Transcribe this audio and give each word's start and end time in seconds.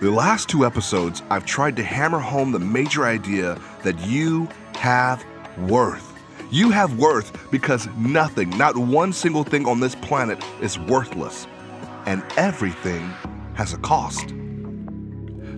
The 0.00 0.10
last 0.10 0.48
two 0.48 0.64
episodes, 0.64 1.22
I've 1.28 1.44
tried 1.44 1.76
to 1.76 1.82
hammer 1.82 2.20
home 2.20 2.52
the 2.52 2.58
major 2.58 3.04
idea 3.04 3.60
that 3.82 4.00
you 4.06 4.48
have 4.76 5.22
worth. 5.68 6.14
You 6.50 6.70
have 6.70 6.98
worth 6.98 7.50
because 7.50 7.86
nothing, 7.98 8.48
not 8.56 8.78
one 8.78 9.12
single 9.12 9.44
thing 9.44 9.68
on 9.68 9.78
this 9.78 9.94
planet 9.96 10.42
is 10.62 10.78
worthless, 10.78 11.46
and 12.06 12.24
everything 12.38 13.12
has 13.52 13.74
a 13.74 13.76
cost. 13.76 14.28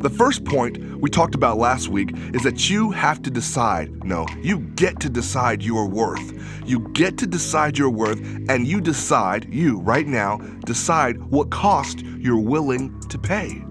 The 0.00 0.10
first 0.10 0.44
point 0.44 1.00
we 1.00 1.08
talked 1.08 1.36
about 1.36 1.58
last 1.58 1.86
week 1.86 2.10
is 2.34 2.42
that 2.42 2.68
you 2.68 2.90
have 2.90 3.22
to 3.22 3.30
decide. 3.30 4.04
No, 4.04 4.26
you 4.40 4.58
get 4.74 4.98
to 5.02 5.08
decide 5.08 5.62
your 5.62 5.86
worth. 5.86 6.32
You 6.66 6.80
get 6.94 7.16
to 7.18 7.28
decide 7.28 7.78
your 7.78 7.90
worth, 7.90 8.18
and 8.48 8.66
you 8.66 8.80
decide, 8.80 9.54
you 9.54 9.78
right 9.78 10.08
now, 10.08 10.38
decide 10.66 11.22
what 11.30 11.50
cost 11.50 12.00
you're 12.00 12.40
willing 12.40 12.98
to 13.02 13.18
pay. 13.20 13.62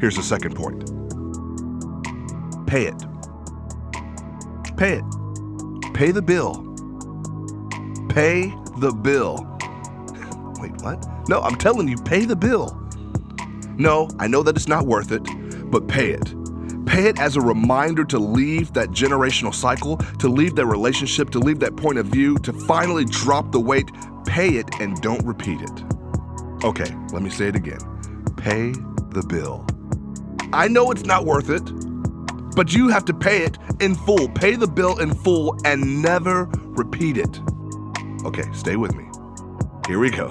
Here's 0.00 0.16
the 0.16 0.22
second 0.22 0.54
point 0.54 0.90
pay 2.66 2.86
it. 2.86 3.06
Pay 4.76 4.94
it. 4.98 5.04
Pay 5.94 6.10
the 6.10 6.20
bill. 6.20 6.54
Pay 8.08 8.52
the 8.78 8.92
bill. 8.92 9.36
Wait, 10.60 10.72
what? 10.82 11.06
No, 11.28 11.40
I'm 11.40 11.56
telling 11.56 11.88
you, 11.88 11.96
pay 11.96 12.24
the 12.24 12.36
bill. 12.36 12.78
No, 13.78 14.08
I 14.18 14.26
know 14.26 14.42
that 14.42 14.56
it's 14.56 14.68
not 14.68 14.86
worth 14.86 15.12
it, 15.12 15.22
but 15.70 15.86
pay 15.86 16.10
it. 16.10 16.34
Pay 16.86 17.08
it 17.08 17.18
as 17.18 17.36
a 17.36 17.40
reminder 17.40 18.04
to 18.04 18.18
leave 18.18 18.72
that 18.74 18.90
generational 18.90 19.54
cycle, 19.54 19.96
to 20.18 20.28
leave 20.28 20.54
that 20.56 20.66
relationship, 20.66 21.30
to 21.30 21.38
leave 21.38 21.60
that 21.60 21.76
point 21.76 21.98
of 21.98 22.06
view, 22.06 22.38
to 22.38 22.52
finally 22.52 23.04
drop 23.04 23.52
the 23.52 23.60
weight. 23.60 23.90
Pay 24.26 24.56
it 24.56 24.68
and 24.80 25.00
don't 25.02 25.24
repeat 25.24 25.60
it. 25.60 25.84
Okay, 26.64 26.96
let 27.12 27.22
me 27.22 27.30
say 27.30 27.48
it 27.48 27.56
again. 27.56 27.80
Pay 28.36 28.72
the 29.10 29.24
bill. 29.28 29.66
I 30.52 30.68
know 30.68 30.90
it's 30.90 31.04
not 31.04 31.24
worth 31.24 31.50
it, 31.50 31.64
but 32.54 32.72
you 32.72 32.88
have 32.88 33.04
to 33.06 33.14
pay 33.14 33.44
it 33.44 33.58
in 33.80 33.94
full. 33.94 34.28
Pay 34.28 34.56
the 34.56 34.66
bill 34.66 34.98
in 34.98 35.14
full 35.14 35.58
and 35.64 36.02
never 36.02 36.44
repeat 36.44 37.16
it. 37.16 37.40
Okay, 38.24 38.44
stay 38.52 38.76
with 38.76 38.94
me. 38.94 39.04
Here 39.86 39.98
we 39.98 40.10
go. 40.10 40.30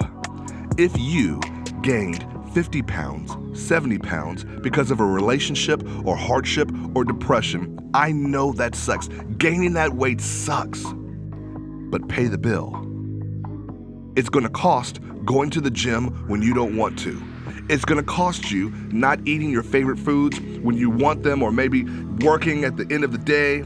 If 0.77 0.97
you 0.97 1.39
gained 1.81 2.25
50 2.53 2.81
pounds, 2.83 3.35
70 3.59 3.99
pounds 3.99 4.43
because 4.61 4.89
of 4.89 4.99
a 4.99 5.05
relationship 5.05 5.83
or 6.05 6.15
hardship 6.15 6.71
or 6.95 7.03
depression, 7.03 7.77
I 7.93 8.11
know 8.11 8.53
that 8.53 8.75
sucks. 8.75 9.07
Gaining 9.37 9.73
that 9.73 9.93
weight 9.93 10.21
sucks. 10.21 10.83
But 11.91 12.07
pay 12.07 12.27
the 12.27 12.37
bill. 12.37 12.81
It's 14.15 14.29
gonna 14.29 14.49
cost 14.49 14.99
going 15.25 15.49
to 15.51 15.61
the 15.61 15.71
gym 15.71 16.27
when 16.27 16.41
you 16.41 16.53
don't 16.53 16.75
want 16.75 16.97
to. 16.99 17.21
It's 17.67 17.83
gonna 17.83 18.03
cost 18.03 18.51
you 18.51 18.69
not 18.91 19.19
eating 19.25 19.49
your 19.49 19.63
favorite 19.63 19.97
foods 19.97 20.39
when 20.61 20.77
you 20.77 20.91
want 20.91 21.23
them, 21.23 21.41
or 21.41 21.51
maybe 21.51 21.83
working 22.23 22.63
at 22.63 22.77
the 22.77 22.85
end 22.91 23.03
of 23.03 23.11
the 23.11 23.17
day. 23.17 23.63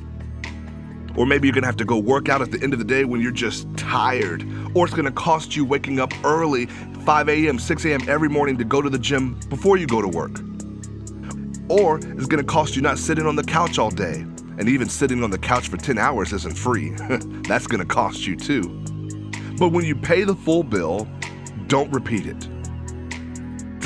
Or 1.18 1.26
maybe 1.26 1.48
you're 1.48 1.56
gonna 1.56 1.68
have 1.68 1.76
to 1.78 1.86
go 1.86 1.98
work 1.98 2.30
out 2.30 2.42
at 2.42 2.52
the 2.52 2.64
end 2.64 2.72
of 2.72 2.80
the 2.80 2.86
day 2.86 3.04
when 3.04 3.20
you're 3.20 3.32
just 3.32 3.68
tired. 3.76 4.46
Or 4.74 4.86
it's 4.86 4.96
gonna 4.96 5.12
cost 5.12 5.54
you 5.54 5.66
waking 5.66 6.00
up 6.00 6.14
early, 6.24 6.68
5 6.68 7.28
a.m., 7.28 7.60
6 7.60 7.86
a.m. 7.86 8.08
every 8.08 8.30
morning 8.30 8.58
to 8.58 8.64
go 8.64 8.82
to 8.82 8.90
the 8.90 9.00
gym 9.00 9.38
before 9.50 9.76
you 9.76 9.86
go 9.86 10.02
to 10.02 10.08
work. 10.08 10.40
Or 11.68 11.98
it's 11.98 12.28
gonna 12.28 12.44
cost 12.44 12.78
you 12.78 12.82
not 12.82 13.00
sitting 13.00 13.26
on 13.26 13.36
the 13.36 13.44
couch 13.44 13.78
all 13.78 13.92
day. 13.92 14.26
And 14.58 14.70
even 14.70 14.88
sitting 14.88 15.24
on 15.26 15.32
the 15.32 15.38
couch 15.38 15.68
for 15.68 15.76
10 15.76 15.98
hours 15.98 16.32
isn't 16.32 16.58
free. 16.58 16.90
That's 17.50 17.68
gonna 17.68 17.86
cost 17.86 18.26
you 18.26 18.38
too. 18.38 18.64
But 19.58 19.70
when 19.70 19.84
you 19.84 19.96
pay 19.96 20.24
the 20.24 20.36
full 20.36 20.64
bill, 20.64 21.06
don't 21.68 21.92
repeat 21.92 22.26
it. 22.26 22.48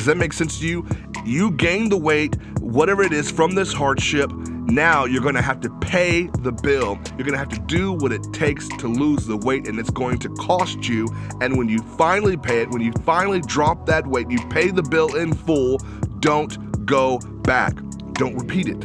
Does 0.04 0.08
that 0.08 0.18
make 0.18 0.34
sense 0.34 0.60
to 0.60 0.68
you? 0.68 0.86
You 1.24 1.52
gain 1.52 1.88
the 1.88 1.96
weight, 1.96 2.36
whatever 2.60 3.04
it 3.04 3.14
is, 3.14 3.32
from 3.32 3.56
this 3.56 3.72
hardship. 3.72 4.30
Now 4.34 5.06
you're 5.06 5.22
gonna 5.24 5.42
have 5.42 5.62
to 5.62 5.70
pay 5.80 6.28
the 6.40 6.52
bill. 6.52 7.00
You're 7.18 7.26
gonna 7.26 7.38
have 7.38 7.48
to 7.48 7.60
do 7.68 7.94
what 7.94 8.12
it 8.12 8.22
takes 8.34 8.68
to 8.80 8.90
lose 8.90 9.26
the 9.26 9.38
weight, 9.38 9.66
and 9.66 9.80
it's 9.80 9.90
going 9.90 10.20
to 10.20 10.30
cost 10.36 10.90
you. 10.90 11.08
And 11.40 11.58
when 11.58 11.70
you 11.70 11.80
finally 11.98 12.36
pay 12.36 12.64
it, 12.64 12.70
when 12.70 12.82
you 12.82 12.92
finally 13.06 13.40
drop 13.40 13.86
that 13.86 14.06
weight, 14.06 14.30
you 14.30 14.46
pay 14.50 14.72
the 14.72 14.84
bill 14.84 15.16
in 15.16 15.34
full, 15.34 15.78
don't 16.20 16.86
go 16.86 17.20
back. 17.44 17.74
Don't 18.12 18.36
repeat 18.36 18.68
it. 18.68 18.82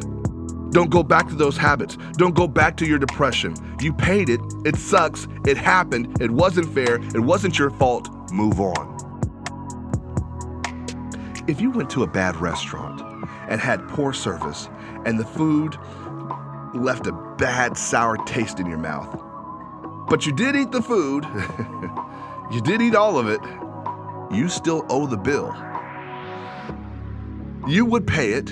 Don't 0.71 0.89
go 0.89 1.03
back 1.03 1.27
to 1.31 1.35
those 1.35 1.57
habits. 1.57 1.99
Don't 2.13 2.37
go 2.37 2.47
back 2.47 2.77
to 2.77 2.87
your 2.87 3.01
depression. 3.01 3.57
You 3.81 3.93
paid 3.93 4.29
it. 4.29 4.39
It 4.65 4.77
sucks. 4.77 5.27
It 5.49 5.57
happened. 5.57 6.23
It 6.23 6.31
wasn't 6.31 6.73
fair. 6.73 7.01
It 7.13 7.21
wasn't 7.21 7.59
your 7.59 7.71
fault. 7.71 8.09
Move 8.31 8.61
on. 8.61 8.98
If 11.49 11.63
you 11.63 11.71
went 11.71 11.89
to 11.91 12.03
a 12.03 12.07
bad 12.07 12.37
restaurant 12.37 13.01
and 13.49 13.59
had 13.59 13.89
poor 13.89 14.13
service 14.13 14.69
and 15.07 15.19
the 15.19 15.25
food 15.25 15.79
left 16.75 17.07
a 17.07 17.13
bad 17.39 17.79
sour 17.79 18.19
taste 18.27 18.61
in 18.61 18.67
your 18.67 18.77
mouth, 18.77 19.19
but 20.11 20.27
you 20.27 20.33
did 20.33 20.55
eat 20.57 20.73
the 20.73 20.83
food, 20.83 21.25
you 22.53 22.61
did 22.61 22.83
eat 22.83 22.95
all 22.95 23.19
of 23.19 23.29
it, 23.29 23.41
you 24.31 24.51
still 24.51 24.85
owe 24.91 25.07
the 25.07 25.17
bill. 25.17 25.57
You 27.67 27.87
would 27.87 28.07
pay 28.07 28.33
it, 28.33 28.51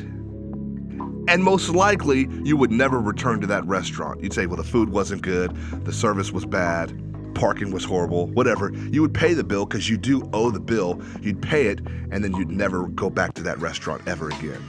and 1.28 1.44
most 1.44 1.68
likely 1.68 2.30
you 2.44 2.56
would 2.56 2.70
never 2.70 2.98
return 2.98 3.42
to 3.42 3.46
that 3.48 3.66
restaurant. 3.66 4.22
You'd 4.22 4.32
say, 4.32 4.46
well, 4.46 4.56
the 4.56 4.64
food 4.64 4.88
wasn't 4.88 5.20
good, 5.20 5.54
the 5.84 5.92
service 5.92 6.32
was 6.32 6.46
bad, 6.46 6.98
parking 7.36 7.70
was 7.70 7.84
horrible, 7.84 8.26
whatever. 8.28 8.72
You 8.90 9.02
would 9.02 9.14
pay 9.14 9.34
the 9.34 9.44
bill 9.44 9.66
because 9.66 9.88
you 9.88 9.96
do 9.96 10.28
owe 10.32 10.50
the 10.50 10.58
bill. 10.58 11.00
You'd 11.20 11.40
pay 11.40 11.66
it, 11.66 11.80
and 12.10 12.24
then 12.24 12.34
you'd 12.34 12.50
never 12.50 12.88
go 12.88 13.10
back 13.10 13.34
to 13.34 13.42
that 13.42 13.60
restaurant 13.60 14.02
ever 14.08 14.28
again. 14.30 14.62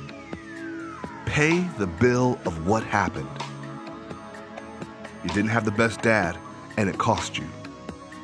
Pay 1.26 1.62
the 1.80 1.88
bill 1.88 2.40
of 2.46 2.68
what 2.68 2.84
happened. 2.84 3.30
You 5.24 5.30
didn't 5.30 5.50
have 5.50 5.66
the 5.66 5.72
best 5.72 6.02
dad, 6.02 6.38
and 6.78 6.90
it 6.90 6.98
cost 6.98 7.38
you. 7.38 7.48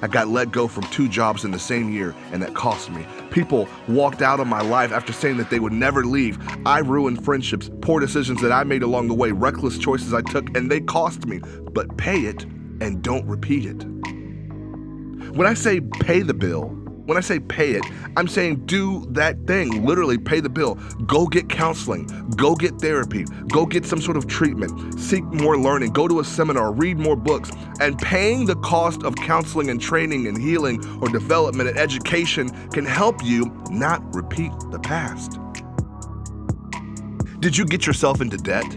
I 0.02 0.08
got 0.08 0.28
let 0.28 0.52
go 0.52 0.68
from 0.68 0.84
two 0.86 1.08
jobs 1.08 1.46
in 1.46 1.52
the 1.52 1.60
same 1.60 1.90
year, 1.90 2.14
and 2.34 2.42
that 2.42 2.54
cost 2.54 2.92
me. 2.92 3.06
People 3.32 3.70
walked 3.88 4.22
out 4.22 4.42
of 4.42 4.48
my 4.48 4.62
life 4.62 4.92
after 4.92 5.14
saying 5.14 5.38
that 5.38 5.50
they 5.50 5.62
would 5.62 5.72
never 5.72 6.04
leave. 6.04 6.38
I 6.66 6.80
ruined 6.80 7.24
friendships, 7.24 7.72
poor 7.82 8.02
decisions 8.02 8.42
that 8.42 8.52
I 8.52 8.66
made 8.66 8.84
along 8.84 9.08
the 9.08 9.14
way, 9.14 9.32
reckless 9.32 9.78
choices 9.78 10.14
I 10.14 10.22
took, 10.22 10.58
and 10.58 10.70
they 10.70 10.82
cost 10.82 11.26
me. 11.26 11.40
But 11.72 11.96
pay 11.96 12.20
it 12.22 12.44
and 12.82 13.02
don't 13.02 13.26
repeat 13.26 13.66
it. 13.66 13.86
When 15.34 15.48
I 15.48 15.56
say 15.56 15.82
pay 15.82 16.22
the 16.22 16.36
bill, 16.36 16.66
when 17.08 17.18
I 17.18 17.22
say 17.22 17.40
pay 17.40 17.72
it, 17.72 17.84
I'm 18.16 18.28
saying 18.28 18.68
do 18.68 19.04
that 19.14 19.48
thing. 19.48 19.84
Literally 19.84 20.20
pay 20.20 20.42
the 20.42 20.50
bill. 20.50 20.76
Go 21.08 21.26
get 21.26 21.50
counseling. 21.50 22.06
Go 22.38 22.54
get 22.54 22.80
therapy. 22.80 23.24
Go 23.52 23.66
get 23.66 23.84
some 23.84 24.00
sort 24.00 24.16
of 24.16 24.28
treatment. 24.28 25.00
Seek 25.00 25.24
more 25.24 25.58
learning. 25.58 25.92
Go 25.92 26.08
to 26.08 26.20
a 26.20 26.24
seminar. 26.24 26.72
Read 26.72 27.00
more 27.00 27.16
books. 27.16 27.50
And 27.80 27.98
paying 27.98 28.46
the 28.46 28.58
cost 28.58 29.02
of 29.02 29.16
counseling 29.16 29.72
and 29.72 29.82
training 29.82 30.28
and 30.28 30.38
healing 30.40 30.86
or 31.02 31.10
development 31.10 31.68
and 31.68 31.80
education 31.80 32.50
can 32.70 32.86
help 32.86 33.24
you 33.24 33.52
not 33.72 34.04
repeat 34.14 34.52
the 34.70 34.80
past. 34.80 35.40
Did 37.40 37.58
you 37.58 37.66
get 37.66 37.88
yourself 37.88 38.22
into 38.22 38.38
debt? 38.38 38.70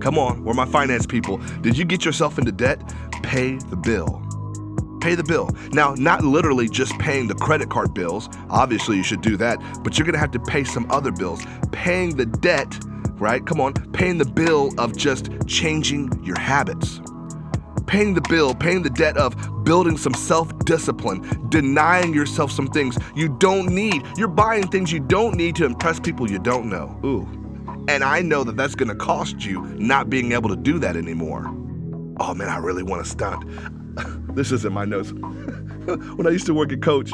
Come 0.00 0.18
on, 0.18 0.44
we're 0.44 0.54
my 0.54 0.66
finance 0.66 1.04
people. 1.04 1.38
Did 1.62 1.76
you 1.76 1.84
get 1.84 2.04
yourself 2.04 2.38
into 2.38 2.52
debt? 2.52 2.80
Pay 3.24 3.56
the 3.56 3.76
bill 3.76 4.25
pay 5.06 5.14
the 5.14 5.22
bill. 5.22 5.48
Now, 5.70 5.94
not 5.94 6.24
literally 6.24 6.68
just 6.68 6.98
paying 6.98 7.28
the 7.28 7.34
credit 7.36 7.70
card 7.70 7.94
bills, 7.94 8.28
obviously 8.50 8.96
you 8.96 9.04
should 9.04 9.20
do 9.20 9.36
that, 9.36 9.56
but 9.84 9.96
you're 9.96 10.04
gonna 10.04 10.18
have 10.18 10.32
to 10.32 10.40
pay 10.40 10.64
some 10.64 10.90
other 10.90 11.12
bills. 11.12 11.44
Paying 11.70 12.16
the 12.16 12.26
debt, 12.26 12.76
right? 13.12 13.46
Come 13.46 13.60
on, 13.60 13.74
paying 13.92 14.18
the 14.18 14.24
bill 14.24 14.72
of 14.78 14.96
just 14.96 15.30
changing 15.46 16.10
your 16.24 16.36
habits. 16.36 17.00
Paying 17.86 18.14
the 18.14 18.20
bill, 18.22 18.52
paying 18.52 18.82
the 18.82 18.90
debt 18.90 19.16
of 19.16 19.36
building 19.62 19.96
some 19.96 20.12
self 20.12 20.58
discipline, 20.64 21.20
denying 21.50 22.12
yourself 22.12 22.50
some 22.50 22.66
things 22.66 22.98
you 23.14 23.28
don't 23.38 23.68
need. 23.68 24.02
You're 24.16 24.26
buying 24.26 24.66
things 24.66 24.90
you 24.90 24.98
don't 24.98 25.36
need 25.36 25.54
to 25.56 25.66
impress 25.66 26.00
people 26.00 26.28
you 26.28 26.40
don't 26.40 26.66
know. 26.66 26.98
Ooh. 27.04 27.28
And 27.86 28.02
I 28.02 28.22
know 28.22 28.42
that 28.42 28.56
that's 28.56 28.74
gonna 28.74 28.96
cost 28.96 29.44
you 29.44 29.62
not 29.78 30.10
being 30.10 30.32
able 30.32 30.48
to 30.48 30.56
do 30.56 30.80
that 30.80 30.96
anymore. 30.96 31.44
Oh 32.18 32.34
man, 32.34 32.48
I 32.48 32.56
really 32.56 32.82
wanna 32.82 33.04
stunt 33.04 33.44
this 34.34 34.52
is 34.52 34.64
in 34.64 34.72
my 34.72 34.84
notes. 34.84 35.12
when 36.16 36.26
I 36.26 36.30
used 36.30 36.46
to 36.46 36.54
work 36.54 36.72
at 36.72 36.82
Coach, 36.82 37.12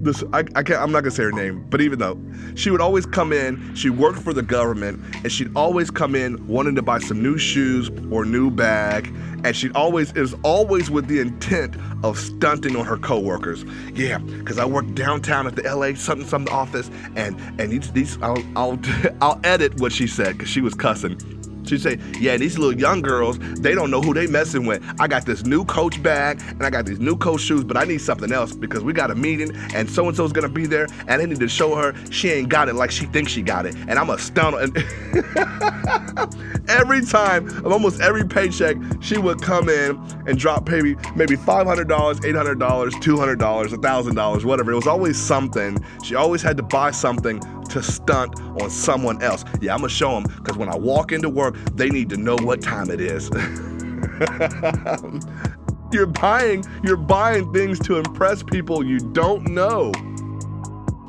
this 0.00 0.22
I, 0.32 0.40
I 0.54 0.62
can't 0.62 0.80
I'm 0.80 0.92
not 0.92 1.00
gonna 1.00 1.10
say 1.10 1.24
her 1.24 1.32
name, 1.32 1.66
but 1.68 1.80
even 1.80 1.98
though 1.98 2.20
she 2.54 2.70
would 2.70 2.80
always 2.80 3.06
come 3.06 3.32
in, 3.32 3.74
she 3.74 3.90
worked 3.90 4.20
for 4.20 4.32
the 4.32 4.42
government, 4.42 5.02
and 5.22 5.32
she'd 5.32 5.50
always 5.56 5.90
come 5.90 6.14
in 6.14 6.46
wanting 6.46 6.74
to 6.76 6.82
buy 6.82 6.98
some 6.98 7.22
new 7.22 7.38
shoes 7.38 7.90
or 8.10 8.24
new 8.24 8.50
bag, 8.50 9.12
and 9.44 9.56
she'd 9.56 9.74
always 9.74 10.12
was 10.14 10.34
always 10.42 10.90
with 10.90 11.06
the 11.08 11.20
intent 11.20 11.76
of 12.04 12.18
stunting 12.18 12.76
on 12.76 12.84
her 12.84 12.96
coworkers. 12.96 13.64
Yeah, 13.94 14.18
because 14.18 14.58
I 14.58 14.64
work 14.64 14.92
downtown 14.94 15.46
at 15.46 15.56
the 15.56 15.62
LA 15.62 15.94
something 15.94 16.26
something 16.26 16.52
office, 16.52 16.90
and 17.16 17.38
and 17.60 17.70
these, 17.70 17.90
these 17.92 18.22
I'll 18.22 18.42
I'll 18.56 18.78
I'll 19.20 19.40
edit 19.44 19.80
what 19.80 19.92
she 19.92 20.06
said 20.06 20.38
because 20.38 20.48
she 20.48 20.60
was 20.60 20.74
cussing. 20.74 21.37
She'd 21.68 21.82
say, 21.82 21.98
Yeah, 22.18 22.36
these 22.36 22.58
little 22.58 22.78
young 22.78 23.02
girls, 23.02 23.38
they 23.38 23.74
don't 23.74 23.90
know 23.90 24.00
who 24.00 24.14
they 24.14 24.26
messing 24.26 24.66
with. 24.66 24.82
I 24.98 25.06
got 25.06 25.26
this 25.26 25.44
new 25.44 25.64
coach 25.64 26.02
bag 26.02 26.40
and 26.42 26.64
I 26.64 26.70
got 26.70 26.86
these 26.86 27.00
new 27.00 27.16
coach 27.16 27.42
shoes, 27.42 27.64
but 27.64 27.76
I 27.76 27.84
need 27.84 28.00
something 28.00 28.32
else 28.32 28.54
because 28.54 28.82
we 28.82 28.92
got 28.92 29.10
a 29.10 29.14
meeting 29.14 29.54
and 29.74 29.90
so 29.90 30.08
and 30.08 30.16
so's 30.16 30.32
gonna 30.32 30.48
be 30.48 30.66
there 30.66 30.86
and 31.06 31.22
I 31.22 31.24
need 31.24 31.40
to 31.40 31.48
show 31.48 31.74
her 31.74 31.94
she 32.10 32.30
ain't 32.30 32.48
got 32.48 32.68
it 32.68 32.74
like 32.74 32.90
she 32.90 33.06
thinks 33.06 33.32
she 33.32 33.42
got 33.42 33.66
it. 33.66 33.74
And 33.86 33.98
I'm 33.98 34.10
a 34.10 34.18
stun. 34.18 34.54
And 34.54 34.76
every 36.68 37.04
time, 37.04 37.64
almost 37.66 38.00
every 38.00 38.26
paycheck, 38.26 38.76
she 39.00 39.18
would 39.18 39.42
come 39.42 39.68
in 39.68 39.96
and 40.26 40.38
drop 40.38 40.68
maybe 40.68 40.96
maybe 41.16 41.36
$500, 41.36 41.84
$800, 41.84 42.56
$200, 42.56 43.72
a 43.72 43.76
$1,000, 43.76 44.44
whatever. 44.44 44.72
It 44.72 44.76
was 44.76 44.86
always 44.86 45.18
something. 45.18 45.78
She 46.02 46.14
always 46.14 46.42
had 46.42 46.56
to 46.56 46.62
buy 46.62 46.90
something 46.90 47.40
to 47.70 47.82
stunt 47.82 48.40
on 48.60 48.70
someone 48.70 49.22
else. 49.22 49.44
Yeah, 49.60 49.74
I'm 49.74 49.80
gonna 49.80 49.90
show 49.90 50.14
them 50.14 50.24
because 50.36 50.56
when 50.56 50.68
I 50.68 50.76
walk 50.76 51.12
into 51.12 51.28
work, 51.28 51.56
they 51.74 51.90
need 51.90 52.08
to 52.10 52.16
know 52.16 52.36
what 52.36 52.62
time 52.62 52.90
it 52.90 53.00
is. 53.00 53.30
you're 55.92 56.06
buying, 56.06 56.64
you're 56.82 56.96
buying 56.96 57.52
things 57.52 57.78
to 57.80 57.96
impress 57.96 58.42
people 58.42 58.84
you 58.84 58.98
don't 58.98 59.48
know. 59.48 59.92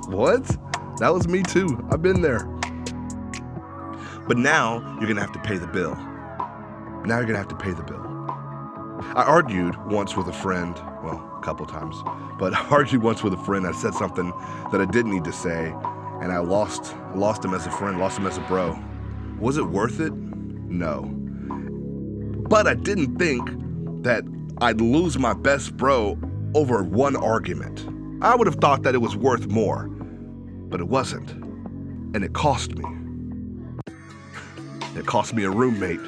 What? 0.08 0.46
That 0.98 1.14
was 1.14 1.28
me 1.28 1.44
too. 1.44 1.86
I've 1.92 2.02
been 2.02 2.22
there. 2.22 2.46
But 4.28 4.38
now 4.38 4.80
you're 5.00 5.08
gonna 5.08 5.22
have 5.22 5.34
to 5.34 5.40
pay 5.40 5.58
the 5.58 5.68
bill. 5.68 5.96
Now 7.06 7.18
you're 7.18 7.26
gonna 7.26 7.38
have 7.38 7.48
to 7.50 7.56
pay 7.56 7.72
the 7.72 7.84
bill. 7.84 8.06
I 9.16 9.24
argued 9.26 9.76
once 9.88 10.16
with 10.16 10.28
a 10.28 10.34
friend, 10.34 10.76
well, 11.04 11.38
a 11.38 11.42
couple 11.44 11.66
times, 11.66 11.96
but 12.38 12.54
I 12.54 12.66
argued 12.68 13.02
once 13.02 13.24
with 13.24 13.34
a 13.34 13.38
friend. 13.38 13.66
I 13.66 13.72
said 13.72 13.94
something 13.94 14.32
that 14.72 14.82
I 14.82 14.86
didn't 14.86 15.12
need 15.12 15.24
to 15.24 15.34
say, 15.34 15.74
and 16.22 16.32
I 16.32 16.40
lost 16.40 16.96
lost 17.16 17.44
him 17.44 17.54
as 17.54 17.66
a 17.66 17.72
friend, 17.72 18.00
lost 18.00 18.18
him 18.18 18.28
as 18.28 18.38
a 18.38 18.42
bro. 18.42 18.78
Was 19.40 19.58
it 19.58 19.66
worth 19.66 20.00
it? 20.00 20.14
No. 20.14 21.04
But 22.50 22.68
I 22.68 22.74
didn't 22.74 23.18
think 23.18 23.50
that 24.04 24.24
I'd 24.60 24.82
lose 24.82 25.18
my 25.18 25.34
best 25.34 25.78
bro 25.78 26.18
over 26.56 26.84
one 26.84 27.16
argument. 27.16 27.88
I 28.22 28.36
would 28.36 28.48
have 28.48 28.58
thought 28.58 28.84
that 28.84 28.96
it 28.96 28.98
was 28.98 29.16
worth 29.16 29.48
more, 29.48 29.88
but 29.88 30.80
it 30.80 30.88
wasn't. 30.88 31.32
And 31.32 32.24
it 32.24 32.34
cost 32.34 32.76
me. 32.76 32.86
It 34.96 35.06
cost 35.06 35.34
me 35.34 35.44
a 35.44 35.50
roommate. 35.50 36.02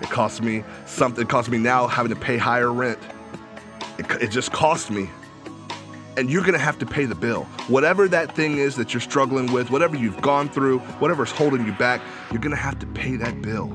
It 0.00 0.08
cost 0.08 0.40
me 0.40 0.64
something. 0.86 1.24
It 1.24 1.28
cost 1.28 1.50
me 1.50 1.58
now 1.58 1.86
having 1.86 2.14
to 2.14 2.18
pay 2.18 2.38
higher 2.38 2.72
rent. 2.72 2.98
It, 3.98 4.10
it 4.22 4.30
just 4.30 4.52
cost 4.52 4.90
me 4.90 5.10
and 6.16 6.30
you're 6.30 6.44
gonna 6.44 6.58
have 6.58 6.78
to 6.78 6.86
pay 6.86 7.04
the 7.04 7.14
bill. 7.14 7.44
Whatever 7.68 8.08
that 8.08 8.34
thing 8.34 8.58
is 8.58 8.76
that 8.76 8.92
you're 8.92 9.00
struggling 9.00 9.52
with, 9.52 9.70
whatever 9.70 9.96
you've 9.96 10.20
gone 10.20 10.48
through, 10.48 10.78
whatever's 10.98 11.30
holding 11.30 11.66
you 11.66 11.72
back, 11.72 12.00
you're 12.30 12.40
gonna 12.40 12.56
have 12.56 12.78
to 12.80 12.86
pay 12.86 13.16
that 13.16 13.42
bill. 13.42 13.68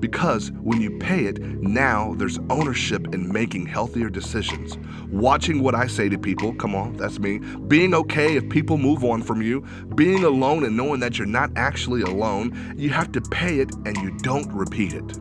Because 0.00 0.50
when 0.52 0.80
you 0.80 0.98
pay 0.98 1.26
it, 1.26 1.38
now 1.40 2.14
there's 2.16 2.38
ownership 2.48 3.14
in 3.14 3.30
making 3.30 3.66
healthier 3.66 4.08
decisions. 4.08 4.78
Watching 5.10 5.62
what 5.62 5.74
I 5.74 5.86
say 5.86 6.08
to 6.08 6.18
people, 6.18 6.54
come 6.54 6.74
on, 6.74 6.96
that's 6.96 7.18
me. 7.18 7.38
Being 7.68 7.92
okay 7.94 8.36
if 8.36 8.48
people 8.48 8.78
move 8.78 9.04
on 9.04 9.22
from 9.22 9.42
you. 9.42 9.60
Being 9.94 10.24
alone 10.24 10.64
and 10.64 10.74
knowing 10.74 11.00
that 11.00 11.18
you're 11.18 11.26
not 11.26 11.50
actually 11.54 12.00
alone. 12.00 12.74
You 12.78 12.88
have 12.90 13.12
to 13.12 13.20
pay 13.20 13.58
it 13.58 13.74
and 13.84 13.94
you 13.98 14.16
don't 14.18 14.50
repeat 14.52 14.94
it. 14.94 15.18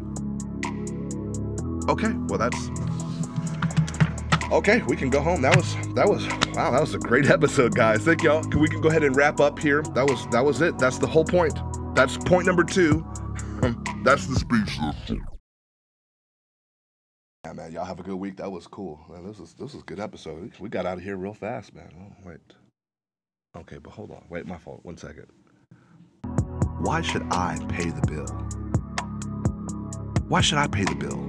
Okay, 1.90 2.14
well, 2.28 2.38
that's 2.38 2.70
Okay, 4.52 4.82
we 4.88 4.96
can 4.96 5.12
go 5.12 5.22
home. 5.22 5.44
That 5.44 5.56
was 5.56 5.76
that 5.94 6.10
was 6.10 6.26
wow, 6.56 6.72
that 6.72 6.82
was 6.82 6.96
a 6.96 7.00
great 7.00 7.30
episode, 7.30 7.76
guys. 7.76 8.02
Thank 8.02 8.24
y'all. 8.24 8.42
We 8.58 8.68
can 8.68 8.82
go 8.82 8.90
ahead 8.90 9.04
and 9.04 9.16
wrap 9.16 9.40
up 9.40 9.60
here. 9.60 9.84
That 9.94 10.08
was 10.08 10.26
that 10.28 10.44
was 10.44 10.62
it. 10.62 10.80
That's 10.80 10.98
the 10.98 11.06
whole 11.06 11.24
point. 11.24 11.60
That's 11.94 12.18
point 12.18 12.48
number 12.48 12.64
two. 12.64 13.06
That's 14.04 14.26
the 14.26 14.36
speech. 14.36 14.80
Yeah, 17.46 17.54
man. 17.54 17.72
Y'all 17.72 17.86
have 17.86 18.00
a 18.00 18.04
good 18.04 18.16
week. 18.16 18.38
That 18.38 18.52
was 18.52 18.66
cool. 18.66 19.00
Man, 19.10 19.24
this 19.28 19.38
was 19.38 19.54
this 19.54 19.74
was 19.74 19.84
a 19.84 19.86
good 19.86 20.00
episode. 20.00 20.52
We 20.60 20.68
got 20.70 20.88
out 20.88 20.98
of 20.98 21.04
here 21.04 21.16
real 21.16 21.36
fast, 21.36 21.76
man. 21.76 21.92
Oh, 22.00 22.16
wait. 22.26 22.40
Okay, 23.56 23.78
but 23.78 23.92
hold 23.92 24.10
on. 24.10 24.24
Wait, 24.30 24.48
my 24.48 24.58
fault. 24.58 24.80
One 24.84 24.98
second. 24.98 25.28
Why 26.80 27.02
should 27.02 27.24
I 27.32 27.60
pay 27.70 27.90
the 27.90 28.02
bill? 28.08 28.26
Why 30.28 30.42
should 30.42 30.58
I 30.58 30.68
pay 30.68 30.86
the 30.86 30.96
bill? 30.96 31.20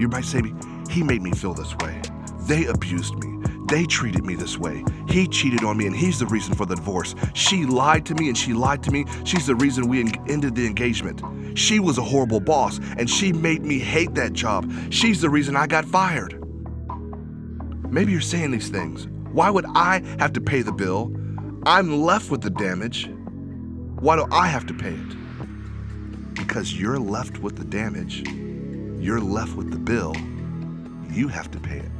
You 0.00 0.08
might 0.08 0.24
say, 0.24 0.42
he 0.90 1.02
made 1.02 1.22
me 1.22 1.32
feel 1.32 1.54
this 1.54 1.74
way. 1.76 2.00
They 2.40 2.66
abused 2.66 3.14
me. 3.16 3.34
They 3.66 3.86
treated 3.86 4.24
me 4.26 4.34
this 4.34 4.58
way. 4.58 4.84
He 5.08 5.26
cheated 5.26 5.64
on 5.64 5.78
me 5.78 5.86
and 5.86 5.96
he's 5.96 6.18
the 6.18 6.26
reason 6.26 6.54
for 6.54 6.66
the 6.66 6.76
divorce. 6.76 7.14
She 7.32 7.64
lied 7.64 8.04
to 8.06 8.14
me 8.14 8.28
and 8.28 8.36
she 8.36 8.52
lied 8.52 8.82
to 8.82 8.90
me. 8.90 9.06
She's 9.24 9.46
the 9.46 9.54
reason 9.54 9.88
we 9.88 10.00
ended 10.28 10.54
the 10.54 10.66
engagement. 10.66 11.22
She 11.58 11.80
was 11.80 11.96
a 11.96 12.02
horrible 12.02 12.40
boss 12.40 12.78
and 12.98 13.08
she 13.08 13.32
made 13.32 13.62
me 13.62 13.78
hate 13.78 14.14
that 14.14 14.34
job. 14.34 14.70
She's 14.90 15.20
the 15.22 15.30
reason 15.30 15.56
I 15.56 15.66
got 15.66 15.86
fired. 15.86 16.40
Maybe 17.90 18.12
you're 18.12 18.20
saying 18.20 18.50
these 18.50 18.68
things. 18.68 19.06
Why 19.32 19.48
would 19.48 19.66
I 19.74 20.02
have 20.18 20.32
to 20.34 20.40
pay 20.40 20.62
the 20.62 20.72
bill? 20.72 21.12
I'm 21.64 22.02
left 22.02 22.30
with 22.30 22.42
the 22.42 22.50
damage. 22.50 23.08
Why 23.98 24.16
do 24.16 24.26
I 24.30 24.48
have 24.48 24.66
to 24.66 24.74
pay 24.74 24.92
it? 24.92 26.34
Because 26.34 26.78
you're 26.78 26.98
left 26.98 27.38
with 27.38 27.56
the 27.56 27.64
damage. 27.64 28.28
You're 29.00 29.20
left 29.20 29.56
with 29.56 29.70
the 29.70 29.78
bill 29.78 30.14
you 31.14 31.28
have 31.28 31.50
to 31.52 31.60
pay 31.60 31.78
it. 31.78 31.90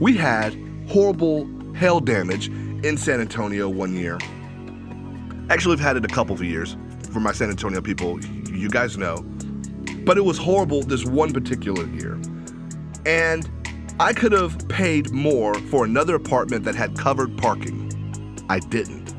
We 0.00 0.16
had 0.16 0.56
horrible 0.88 1.48
hail 1.74 2.00
damage 2.00 2.48
in 2.48 2.96
San 2.96 3.20
Antonio 3.20 3.68
one 3.68 3.94
year. 3.94 4.18
Actually, 5.50 5.76
we've 5.76 5.84
had 5.84 5.96
it 5.96 6.04
a 6.04 6.08
couple 6.08 6.34
of 6.34 6.42
years 6.42 6.76
for 7.12 7.20
my 7.20 7.32
San 7.32 7.50
Antonio 7.50 7.80
people. 7.80 8.22
You 8.24 8.68
guys 8.68 8.98
know. 8.98 9.24
But 10.04 10.18
it 10.18 10.24
was 10.24 10.36
horrible 10.36 10.82
this 10.82 11.04
one 11.04 11.32
particular 11.32 11.86
year. 11.86 12.20
And 13.06 13.48
I 14.00 14.12
could 14.12 14.32
have 14.32 14.68
paid 14.68 15.10
more 15.10 15.54
for 15.54 15.84
another 15.84 16.14
apartment 16.14 16.64
that 16.64 16.74
had 16.74 16.98
covered 16.98 17.36
parking. 17.38 18.44
I 18.48 18.58
didn't. 18.58 19.14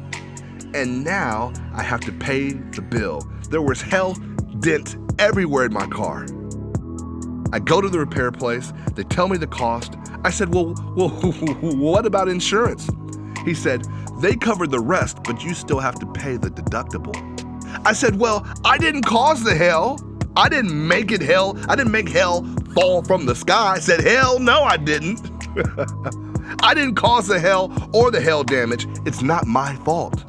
And 0.76 1.04
now 1.04 1.54
I 1.74 1.82
have 1.82 2.02
to 2.02 2.12
pay 2.12 2.52
the 2.52 2.82
bill. 2.82 3.22
There 3.50 3.62
was 3.62 3.82
hell 3.82 4.14
dent 4.60 4.98
everywhere 5.20 5.66
in 5.66 5.74
my 5.74 5.88
car. 5.88 6.26
I 7.52 7.60
go 7.60 7.82
to 7.82 7.90
the 7.90 8.00
repair 8.00 8.32
place, 8.32 8.74
they 8.96 9.04
tell 9.04 9.28
me 9.28 9.38
the 9.38 9.48
cost. 9.48 9.96
I 10.24 10.30
said, 10.30 10.54
Well, 10.54 10.76
well 10.96 11.10
what 11.62 12.06
about 12.06 12.28
insurance? 12.28 12.90
He 13.46 13.54
said, 13.54 13.88
They 14.20 14.36
covered 14.36 14.72
the 14.72 14.80
rest, 14.80 15.24
but 15.24 15.44
you 15.44 15.54
still 15.54 15.80
have 15.80 16.00
to 16.00 16.06
pay 16.08 16.38
the 16.38 16.50
deductible. 16.50 17.16
I 17.86 17.94
said, 17.94 18.20
Well, 18.20 18.48
I 18.64 18.78
didn't 18.78 19.04
cause 19.04 19.44
the 19.44 19.56
hell. 19.56 20.00
I 20.36 20.50
didn't 20.50 20.88
make 20.88 21.12
it 21.12 21.22
hell. 21.22 21.58
I 21.70 21.76
didn't 21.76 21.92
make 21.92 22.10
hell 22.10 22.44
fall 22.74 23.04
from 23.04 23.26
the 23.26 23.36
sky. 23.36 23.74
I 23.76 23.80
said, 23.80 24.02
Hell 24.02 24.40
no, 24.40 24.64
I 24.64 24.78
didn't. 24.78 25.22
I 26.62 26.74
didn't 26.74 26.96
cause 26.96 27.28
the 27.28 27.40
hell 27.40 27.72
or 27.94 28.12
the 28.12 28.22
hell 28.22 28.44
damage. 28.44 28.88
It's 29.06 29.22
not 29.22 29.46
my 29.46 29.76
fault. 29.78 30.24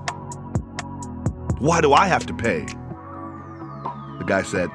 Why 1.59 1.81
do 1.81 1.93
I 1.93 2.07
have 2.07 2.27
to 2.27 2.35
pay? 2.35 2.67
The 4.19 4.25
guy 4.27 4.43
said, 4.43 4.71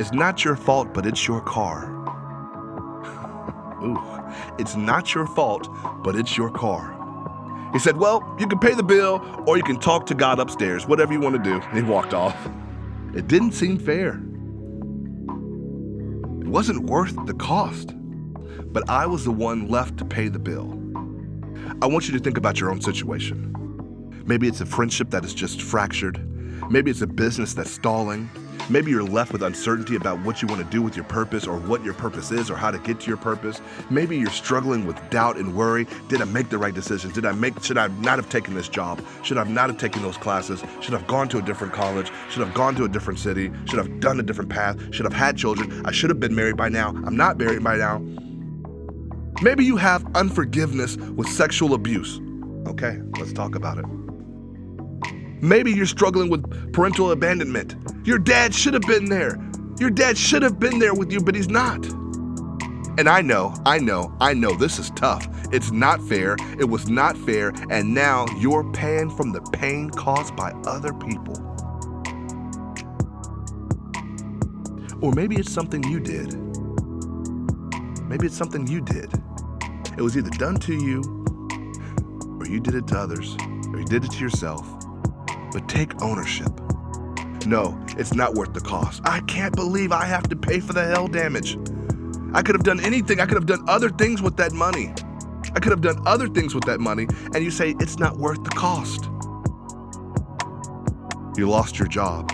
it's 0.00 0.12
not 0.12 0.44
your 0.46 0.56
fault, 0.56 0.94
but 0.94 1.04
it's 1.04 1.28
your 1.28 1.42
car. 1.42 1.90
Ooh, 3.84 4.00
it's 4.58 4.74
not 4.74 5.14
your 5.14 5.26
fault, 5.26 5.68
but 6.02 6.16
it's 6.16 6.38
your 6.38 6.50
car. 6.50 6.96
He 7.74 7.78
said, 7.78 7.98
Well, 7.98 8.34
you 8.38 8.46
can 8.46 8.58
pay 8.58 8.72
the 8.72 8.82
bill 8.82 9.44
or 9.46 9.58
you 9.58 9.62
can 9.62 9.78
talk 9.78 10.06
to 10.06 10.14
God 10.14 10.38
upstairs, 10.38 10.86
whatever 10.86 11.12
you 11.12 11.20
want 11.20 11.36
to 11.36 11.42
do. 11.42 11.60
He 11.74 11.82
walked 11.82 12.14
off. 12.14 12.48
It 13.14 13.28
didn't 13.28 13.52
seem 13.52 13.78
fair. 13.78 14.14
It 16.40 16.48
wasn't 16.48 16.88
worth 16.88 17.14
the 17.26 17.34
cost, 17.34 17.94
but 18.72 18.88
I 18.88 19.04
was 19.04 19.24
the 19.24 19.30
one 19.30 19.68
left 19.68 19.98
to 19.98 20.06
pay 20.06 20.28
the 20.28 20.38
bill. 20.38 20.78
I 21.82 21.86
want 21.86 22.08
you 22.08 22.16
to 22.16 22.24
think 22.24 22.38
about 22.38 22.58
your 22.58 22.70
own 22.70 22.80
situation. 22.80 24.22
Maybe 24.24 24.48
it's 24.48 24.62
a 24.62 24.66
friendship 24.66 25.10
that 25.10 25.26
is 25.26 25.34
just 25.34 25.60
fractured. 25.60 26.26
Maybe 26.70 26.90
it's 26.90 27.02
a 27.02 27.06
business 27.06 27.52
that's 27.52 27.70
stalling. 27.70 28.30
Maybe 28.70 28.92
you're 28.92 29.02
left 29.02 29.32
with 29.32 29.42
uncertainty 29.42 29.96
about 29.96 30.20
what 30.20 30.40
you 30.40 30.46
want 30.46 30.62
to 30.62 30.70
do 30.70 30.80
with 30.80 30.94
your 30.94 31.04
purpose 31.04 31.44
or 31.44 31.58
what 31.58 31.82
your 31.82 31.92
purpose 31.92 32.30
is 32.30 32.48
or 32.48 32.54
how 32.54 32.70
to 32.70 32.78
get 32.78 33.00
to 33.00 33.08
your 33.08 33.16
purpose. 33.16 33.60
Maybe 33.90 34.16
you're 34.16 34.30
struggling 34.30 34.86
with 34.86 34.96
doubt 35.10 35.38
and 35.38 35.56
worry. 35.56 35.88
Did 36.06 36.22
I 36.22 36.24
make 36.26 36.50
the 36.50 36.58
right 36.58 36.72
decisions? 36.72 37.12
Did 37.12 37.26
I 37.26 37.32
make 37.32 37.60
should 37.64 37.78
I 37.78 37.88
not 37.88 38.20
have 38.20 38.28
taken 38.28 38.54
this 38.54 38.68
job? 38.68 39.04
Should 39.24 39.38
I 39.38 39.44
not 39.44 39.70
have 39.70 39.78
taken 39.78 40.02
those 40.02 40.16
classes? 40.16 40.62
Should 40.80 40.94
I 40.94 40.98
have 40.98 41.08
gone 41.08 41.28
to 41.30 41.38
a 41.38 41.42
different 41.42 41.72
college? 41.72 42.12
Should 42.30 42.42
I 42.42 42.46
have 42.46 42.54
gone 42.54 42.76
to 42.76 42.84
a 42.84 42.88
different 42.88 43.18
city? 43.18 43.50
Should 43.64 43.80
I 43.80 43.82
have 43.82 43.98
done 43.98 44.20
a 44.20 44.22
different 44.22 44.50
path? 44.50 44.78
Should 44.94 45.04
I 45.04 45.08
have 45.08 45.18
had 45.18 45.36
children? 45.36 45.84
I 45.84 45.90
should 45.90 46.10
have 46.10 46.20
been 46.20 46.36
married 46.36 46.56
by 46.56 46.68
now. 46.68 46.90
I'm 46.90 47.16
not 47.16 47.38
married 47.38 47.64
by 47.64 47.76
now. 47.76 47.98
Maybe 49.42 49.64
you 49.64 49.78
have 49.78 50.06
unforgiveness 50.14 50.96
with 50.96 51.26
sexual 51.26 51.74
abuse. 51.74 52.20
Okay, 52.68 53.00
let's 53.18 53.32
talk 53.32 53.56
about 53.56 53.78
it. 53.78 53.86
Maybe 55.42 55.72
you're 55.72 55.86
struggling 55.86 56.28
with 56.28 56.72
parental 56.72 57.10
abandonment. 57.10 57.74
Your 58.10 58.18
dad 58.18 58.52
should 58.52 58.74
have 58.74 58.82
been 58.82 59.04
there. 59.04 59.38
Your 59.78 59.88
dad 59.88 60.18
should 60.18 60.42
have 60.42 60.58
been 60.58 60.80
there 60.80 60.94
with 60.94 61.12
you, 61.12 61.20
but 61.20 61.36
he's 61.36 61.48
not. 61.48 61.86
And 62.98 63.08
I 63.08 63.20
know, 63.20 63.54
I 63.64 63.78
know, 63.78 64.12
I 64.20 64.34
know 64.34 64.52
this 64.56 64.80
is 64.80 64.90
tough. 64.96 65.28
It's 65.52 65.70
not 65.70 66.02
fair. 66.02 66.34
It 66.58 66.64
was 66.64 66.88
not 66.88 67.16
fair. 67.16 67.52
And 67.70 67.94
now 67.94 68.26
you're 68.36 68.68
paying 68.72 69.10
from 69.10 69.30
the 69.30 69.40
pain 69.52 69.90
caused 69.90 70.34
by 70.34 70.50
other 70.66 70.92
people. 70.92 71.36
Or 75.00 75.12
maybe 75.12 75.36
it's 75.36 75.52
something 75.52 75.84
you 75.84 76.00
did. 76.00 76.34
Maybe 78.08 78.26
it's 78.26 78.36
something 78.36 78.66
you 78.66 78.80
did. 78.80 79.08
It 79.96 80.02
was 80.02 80.16
either 80.16 80.30
done 80.30 80.56
to 80.56 80.74
you, 80.74 81.00
or 82.40 82.46
you 82.48 82.58
did 82.58 82.74
it 82.74 82.88
to 82.88 82.98
others, 82.98 83.36
or 83.68 83.78
you 83.78 83.84
did 83.84 84.04
it 84.04 84.10
to 84.10 84.18
yourself. 84.18 84.66
But 85.52 85.68
take 85.68 86.02
ownership. 86.02 86.50
No, 87.46 87.78
it's 87.98 88.14
not 88.14 88.34
worth 88.34 88.52
the 88.52 88.60
cost. 88.60 89.00
I 89.04 89.20
can't 89.20 89.54
believe 89.54 89.92
I 89.92 90.04
have 90.04 90.28
to 90.28 90.36
pay 90.36 90.60
for 90.60 90.72
the 90.72 90.84
hell 90.84 91.08
damage. 91.08 91.56
I 92.32 92.42
could 92.42 92.54
have 92.54 92.64
done 92.64 92.80
anything. 92.80 93.20
I 93.20 93.26
could 93.26 93.36
have 93.36 93.46
done 93.46 93.64
other 93.68 93.88
things 93.88 94.22
with 94.22 94.36
that 94.36 94.52
money. 94.52 94.92
I 95.54 95.60
could 95.60 95.72
have 95.72 95.80
done 95.80 96.00
other 96.06 96.28
things 96.28 96.54
with 96.54 96.64
that 96.66 96.80
money, 96.80 97.08
and 97.34 97.42
you 97.42 97.50
say 97.50 97.74
it's 97.80 97.98
not 97.98 98.18
worth 98.18 98.44
the 98.44 98.50
cost. 98.50 99.06
You 101.36 101.48
lost 101.48 101.78
your 101.78 101.88
job, 101.88 102.30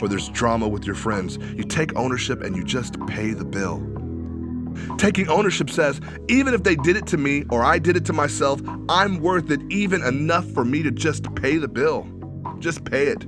or 0.00 0.08
there's 0.08 0.28
drama 0.28 0.68
with 0.68 0.84
your 0.84 0.94
friends. 0.94 1.38
You 1.56 1.64
take 1.64 1.96
ownership 1.96 2.42
and 2.42 2.54
you 2.54 2.62
just 2.62 3.04
pay 3.06 3.32
the 3.32 3.44
bill. 3.44 3.82
Taking 4.98 5.28
ownership 5.28 5.70
says, 5.70 6.00
even 6.28 6.54
if 6.54 6.62
they 6.62 6.76
did 6.76 6.96
it 6.96 7.06
to 7.08 7.16
me 7.16 7.44
or 7.50 7.64
I 7.64 7.78
did 7.78 7.96
it 7.96 8.04
to 8.06 8.12
myself, 8.12 8.60
I'm 8.88 9.20
worth 9.20 9.50
it 9.50 9.60
even 9.70 10.02
enough 10.02 10.48
for 10.52 10.64
me 10.64 10.82
to 10.82 10.90
just 10.90 11.34
pay 11.34 11.56
the 11.56 11.68
bill. 11.68 12.06
Just 12.58 12.84
pay 12.84 13.06
it. 13.06 13.24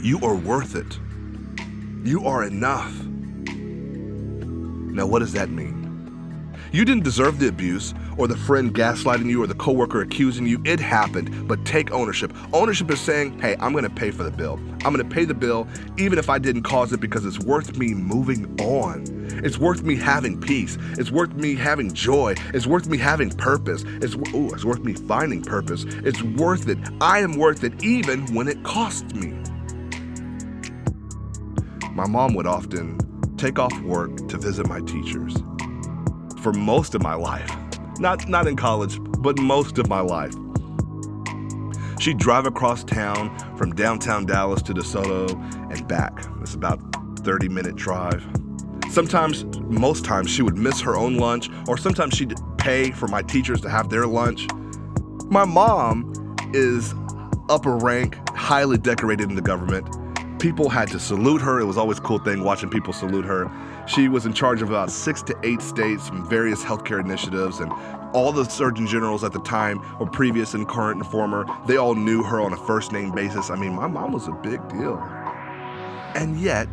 You 0.00 0.20
are 0.22 0.36
worth 0.36 0.76
it. 0.76 0.98
You 2.06 2.24
are 2.24 2.44
enough. 2.44 2.94
Now, 4.94 5.06
what 5.06 5.18
does 5.18 5.32
that 5.32 5.50
mean? 5.50 6.54
You 6.70 6.84
didn't 6.84 7.02
deserve 7.02 7.40
the 7.40 7.48
abuse 7.48 7.94
or 8.16 8.28
the 8.28 8.36
friend 8.36 8.72
gaslighting 8.72 9.28
you 9.28 9.42
or 9.42 9.48
the 9.48 9.56
coworker 9.56 10.02
accusing 10.02 10.46
you. 10.46 10.62
It 10.64 10.78
happened, 10.78 11.48
but 11.48 11.64
take 11.64 11.90
ownership. 11.90 12.32
Ownership 12.52 12.90
is 12.92 13.00
saying, 13.00 13.40
hey, 13.40 13.56
I'm 13.58 13.72
gonna 13.72 13.90
pay 13.90 14.12
for 14.12 14.22
the 14.22 14.30
bill. 14.30 14.60
I'm 14.84 14.94
gonna 14.94 15.04
pay 15.04 15.24
the 15.24 15.34
bill 15.34 15.66
even 15.96 16.18
if 16.18 16.30
I 16.30 16.38
didn't 16.38 16.62
cause 16.62 16.92
it 16.92 17.00
because 17.00 17.24
it's 17.24 17.40
worth 17.40 17.76
me 17.76 17.92
moving 17.94 18.60
on. 18.60 19.04
It's 19.44 19.58
worth 19.58 19.82
me 19.82 19.96
having 19.96 20.40
peace. 20.40 20.78
It's 20.92 21.10
worth 21.10 21.34
me 21.34 21.56
having 21.56 21.92
joy. 21.92 22.36
It's 22.54 22.68
worth 22.68 22.86
me 22.86 22.98
having 22.98 23.30
purpose. 23.30 23.82
It's, 23.86 24.14
ooh, 24.14 24.50
it's 24.54 24.64
worth 24.64 24.80
me 24.80 24.92
finding 24.92 25.42
purpose. 25.42 25.84
It's 25.88 26.22
worth 26.22 26.68
it. 26.68 26.78
I 27.00 27.18
am 27.18 27.36
worth 27.36 27.64
it 27.64 27.82
even 27.82 28.32
when 28.34 28.46
it 28.46 28.62
costs 28.62 29.12
me. 29.14 29.34
My 31.98 32.06
mom 32.06 32.34
would 32.34 32.46
often 32.46 32.96
take 33.36 33.58
off 33.58 33.76
work 33.80 34.28
to 34.28 34.38
visit 34.38 34.68
my 34.68 34.78
teachers 34.82 35.34
for 36.40 36.52
most 36.52 36.94
of 36.94 37.02
my 37.02 37.14
life. 37.14 37.50
Not, 37.98 38.28
not 38.28 38.46
in 38.46 38.54
college, 38.54 39.00
but 39.18 39.36
most 39.40 39.78
of 39.78 39.88
my 39.88 39.98
life. 39.98 40.32
She'd 41.98 42.18
drive 42.18 42.46
across 42.46 42.84
town 42.84 43.36
from 43.56 43.74
downtown 43.74 44.26
Dallas 44.26 44.62
to 44.62 44.74
DeSoto 44.74 45.32
and 45.72 45.88
back. 45.88 46.24
It's 46.40 46.54
about 46.54 46.78
30 47.18 47.48
minute 47.48 47.74
drive. 47.74 48.24
Sometimes, 48.90 49.44
most 49.62 50.04
times, 50.04 50.30
she 50.30 50.42
would 50.42 50.56
miss 50.56 50.80
her 50.80 50.94
own 50.94 51.16
lunch, 51.16 51.50
or 51.66 51.76
sometimes 51.76 52.14
she'd 52.14 52.32
pay 52.58 52.92
for 52.92 53.08
my 53.08 53.22
teachers 53.22 53.60
to 53.62 53.68
have 53.68 53.90
their 53.90 54.06
lunch. 54.06 54.46
My 55.30 55.44
mom 55.44 56.14
is 56.54 56.94
upper 57.48 57.76
rank, 57.76 58.16
highly 58.36 58.78
decorated 58.78 59.30
in 59.30 59.34
the 59.34 59.42
government. 59.42 59.88
People 60.38 60.68
had 60.68 60.86
to 60.88 61.00
salute 61.00 61.40
her. 61.40 61.58
It 61.58 61.64
was 61.64 61.76
always 61.76 61.98
a 61.98 62.00
cool 62.00 62.20
thing 62.20 62.44
watching 62.44 62.70
people 62.70 62.92
salute 62.92 63.24
her. 63.24 63.50
She 63.88 64.08
was 64.08 64.24
in 64.24 64.32
charge 64.32 64.62
of 64.62 64.68
about 64.68 64.90
six 64.90 65.20
to 65.22 65.36
eight 65.42 65.60
states 65.60 66.08
from 66.08 66.28
various 66.28 66.62
healthcare 66.62 67.00
initiatives, 67.00 67.58
and 67.58 67.72
all 68.12 68.30
the 68.30 68.44
surgeon 68.44 68.86
generals 68.86 69.24
at 69.24 69.32
the 69.32 69.40
time, 69.40 69.80
or 69.98 70.06
previous 70.08 70.54
and 70.54 70.68
current 70.68 71.02
and 71.02 71.10
former, 71.10 71.44
they 71.66 71.76
all 71.76 71.96
knew 71.96 72.22
her 72.22 72.40
on 72.40 72.52
a 72.52 72.56
first 72.56 72.92
name 72.92 73.10
basis. 73.10 73.50
I 73.50 73.56
mean, 73.56 73.74
my 73.74 73.88
mom 73.88 74.12
was 74.12 74.28
a 74.28 74.32
big 74.32 74.66
deal. 74.68 74.96
And 76.14 76.38
yet, 76.38 76.68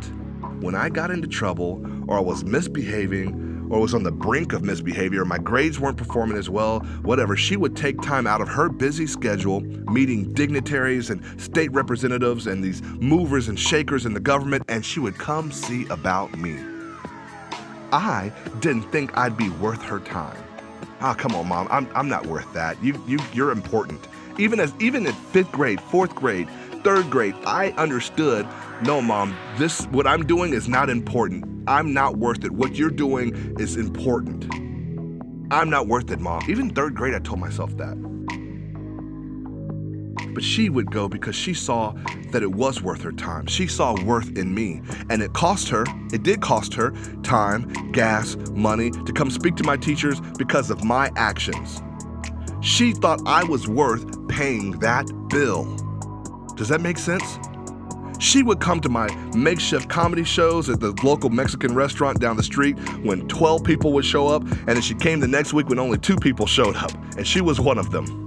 when 0.60 0.76
I 0.76 0.88
got 0.88 1.10
into 1.10 1.26
trouble, 1.26 1.84
or 2.06 2.18
I 2.18 2.20
was 2.20 2.44
misbehaving, 2.44 3.55
or 3.70 3.80
was 3.80 3.94
on 3.94 4.02
the 4.02 4.12
brink 4.12 4.52
of 4.52 4.62
misbehavior, 4.62 5.24
my 5.24 5.38
grades 5.38 5.80
weren't 5.80 5.96
performing 5.96 6.36
as 6.36 6.48
well, 6.48 6.80
whatever, 7.02 7.36
she 7.36 7.56
would 7.56 7.76
take 7.76 8.00
time 8.02 8.26
out 8.26 8.40
of 8.40 8.48
her 8.48 8.68
busy 8.68 9.06
schedule, 9.06 9.60
meeting 9.90 10.32
dignitaries 10.32 11.10
and 11.10 11.22
state 11.40 11.72
representatives 11.72 12.46
and 12.46 12.62
these 12.62 12.82
movers 12.82 13.48
and 13.48 13.58
shakers 13.58 14.06
in 14.06 14.14
the 14.14 14.20
government, 14.20 14.64
and 14.68 14.84
she 14.84 15.00
would 15.00 15.18
come 15.18 15.50
see 15.50 15.86
about 15.88 16.36
me. 16.36 16.56
I 17.92 18.32
didn't 18.60 18.90
think 18.90 19.16
I'd 19.16 19.36
be 19.36 19.50
worth 19.50 19.82
her 19.82 20.00
time. 20.00 20.42
Ah, 21.00 21.12
oh, 21.12 21.14
come 21.14 21.34
on, 21.34 21.46
mom. 21.46 21.68
I'm, 21.70 21.88
I'm 21.94 22.08
not 22.08 22.26
worth 22.26 22.50
that. 22.54 22.82
You, 22.82 23.00
you, 23.06 23.18
you're 23.32 23.50
important. 23.50 24.08
Even 24.38 24.60
as 24.60 24.72
even 24.80 25.06
in 25.06 25.12
fifth 25.12 25.52
grade, 25.52 25.80
fourth 25.80 26.14
grade, 26.14 26.48
third 26.82 27.10
grade, 27.10 27.34
I 27.46 27.70
understood. 27.72 28.46
No, 28.82 29.00
mom. 29.00 29.34
This 29.56 29.86
what 29.86 30.06
I'm 30.06 30.26
doing 30.26 30.52
is 30.52 30.68
not 30.68 30.90
important. 30.90 31.44
I'm 31.66 31.94
not 31.94 32.18
worth 32.18 32.44
it. 32.44 32.52
What 32.52 32.74
you're 32.76 32.90
doing 32.90 33.56
is 33.58 33.76
important. 33.76 34.44
I'm 35.50 35.70
not 35.70 35.86
worth 35.86 36.10
it, 36.10 36.20
mom. 36.20 36.42
Even 36.48 36.68
third 36.70 36.94
grade, 36.94 37.14
I 37.14 37.20
told 37.20 37.40
myself 37.40 37.74
that. 37.78 37.96
But 40.34 40.44
she 40.44 40.68
would 40.68 40.90
go 40.90 41.08
because 41.08 41.34
she 41.34 41.54
saw 41.54 41.94
that 42.32 42.42
it 42.42 42.52
was 42.52 42.82
worth 42.82 43.00
her 43.00 43.12
time. 43.12 43.46
She 43.46 43.66
saw 43.66 43.94
worth 44.04 44.36
in 44.36 44.54
me. 44.54 44.82
And 45.08 45.22
it 45.22 45.32
cost 45.32 45.70
her, 45.70 45.86
it 46.12 46.22
did 46.22 46.42
cost 46.42 46.74
her 46.74 46.90
time, 47.22 47.72
gas, 47.92 48.36
money 48.50 48.90
to 48.90 49.12
come 49.12 49.30
speak 49.30 49.56
to 49.56 49.64
my 49.64 49.78
teachers 49.78 50.20
because 50.36 50.68
of 50.68 50.84
my 50.84 51.10
actions. 51.16 51.80
She 52.60 52.92
thought 52.92 53.22
I 53.24 53.44
was 53.44 53.66
worth 53.66 54.28
paying 54.28 54.72
that 54.80 55.06
bill. 55.30 55.64
Does 56.56 56.68
that 56.68 56.82
make 56.82 56.98
sense? 56.98 57.38
She 58.18 58.42
would 58.42 58.60
come 58.60 58.80
to 58.80 58.88
my 58.88 59.08
makeshift 59.34 59.88
comedy 59.88 60.24
shows 60.24 60.70
at 60.70 60.80
the 60.80 60.92
local 61.02 61.30
Mexican 61.30 61.74
restaurant 61.74 62.20
down 62.20 62.36
the 62.36 62.42
street 62.42 62.78
when 63.04 63.28
12 63.28 63.62
people 63.62 63.92
would 63.92 64.04
show 64.04 64.28
up, 64.28 64.42
and 64.42 64.68
then 64.68 64.82
she 64.82 64.94
came 64.94 65.20
the 65.20 65.28
next 65.28 65.52
week 65.52 65.68
when 65.68 65.78
only 65.78 65.98
two 65.98 66.16
people 66.16 66.46
showed 66.46 66.76
up, 66.76 66.92
and 67.16 67.26
she 67.26 67.40
was 67.40 67.60
one 67.60 67.78
of 67.78 67.90
them. 67.90 68.26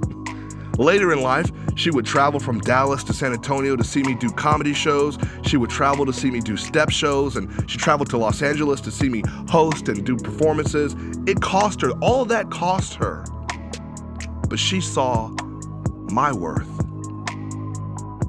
Later 0.77 1.11
in 1.11 1.21
life, 1.21 1.51
she 1.75 1.91
would 1.91 2.05
travel 2.05 2.39
from 2.39 2.59
Dallas 2.59 3.03
to 3.05 3.13
San 3.13 3.33
Antonio 3.33 3.75
to 3.75 3.83
see 3.83 4.01
me 4.01 4.15
do 4.15 4.29
comedy 4.29 4.73
shows. 4.73 5.17
She 5.41 5.57
would 5.57 5.69
travel 5.69 6.05
to 6.05 6.13
see 6.13 6.31
me 6.31 6.39
do 6.39 6.55
step 6.55 6.89
shows, 6.89 7.35
and 7.35 7.69
she 7.69 7.77
traveled 7.77 8.09
to 8.11 8.17
Los 8.17 8.41
Angeles 8.41 8.79
to 8.81 8.91
see 8.91 9.09
me 9.09 9.23
host 9.49 9.89
and 9.89 10.05
do 10.05 10.15
performances. 10.15 10.95
It 11.27 11.41
cost 11.41 11.81
her, 11.81 11.91
all 12.01 12.23
that 12.25 12.49
cost 12.49 12.93
her. 12.95 13.25
But 14.47 14.57
she 14.57 14.79
saw 14.79 15.29
my 16.11 16.31
worth. 16.31 16.67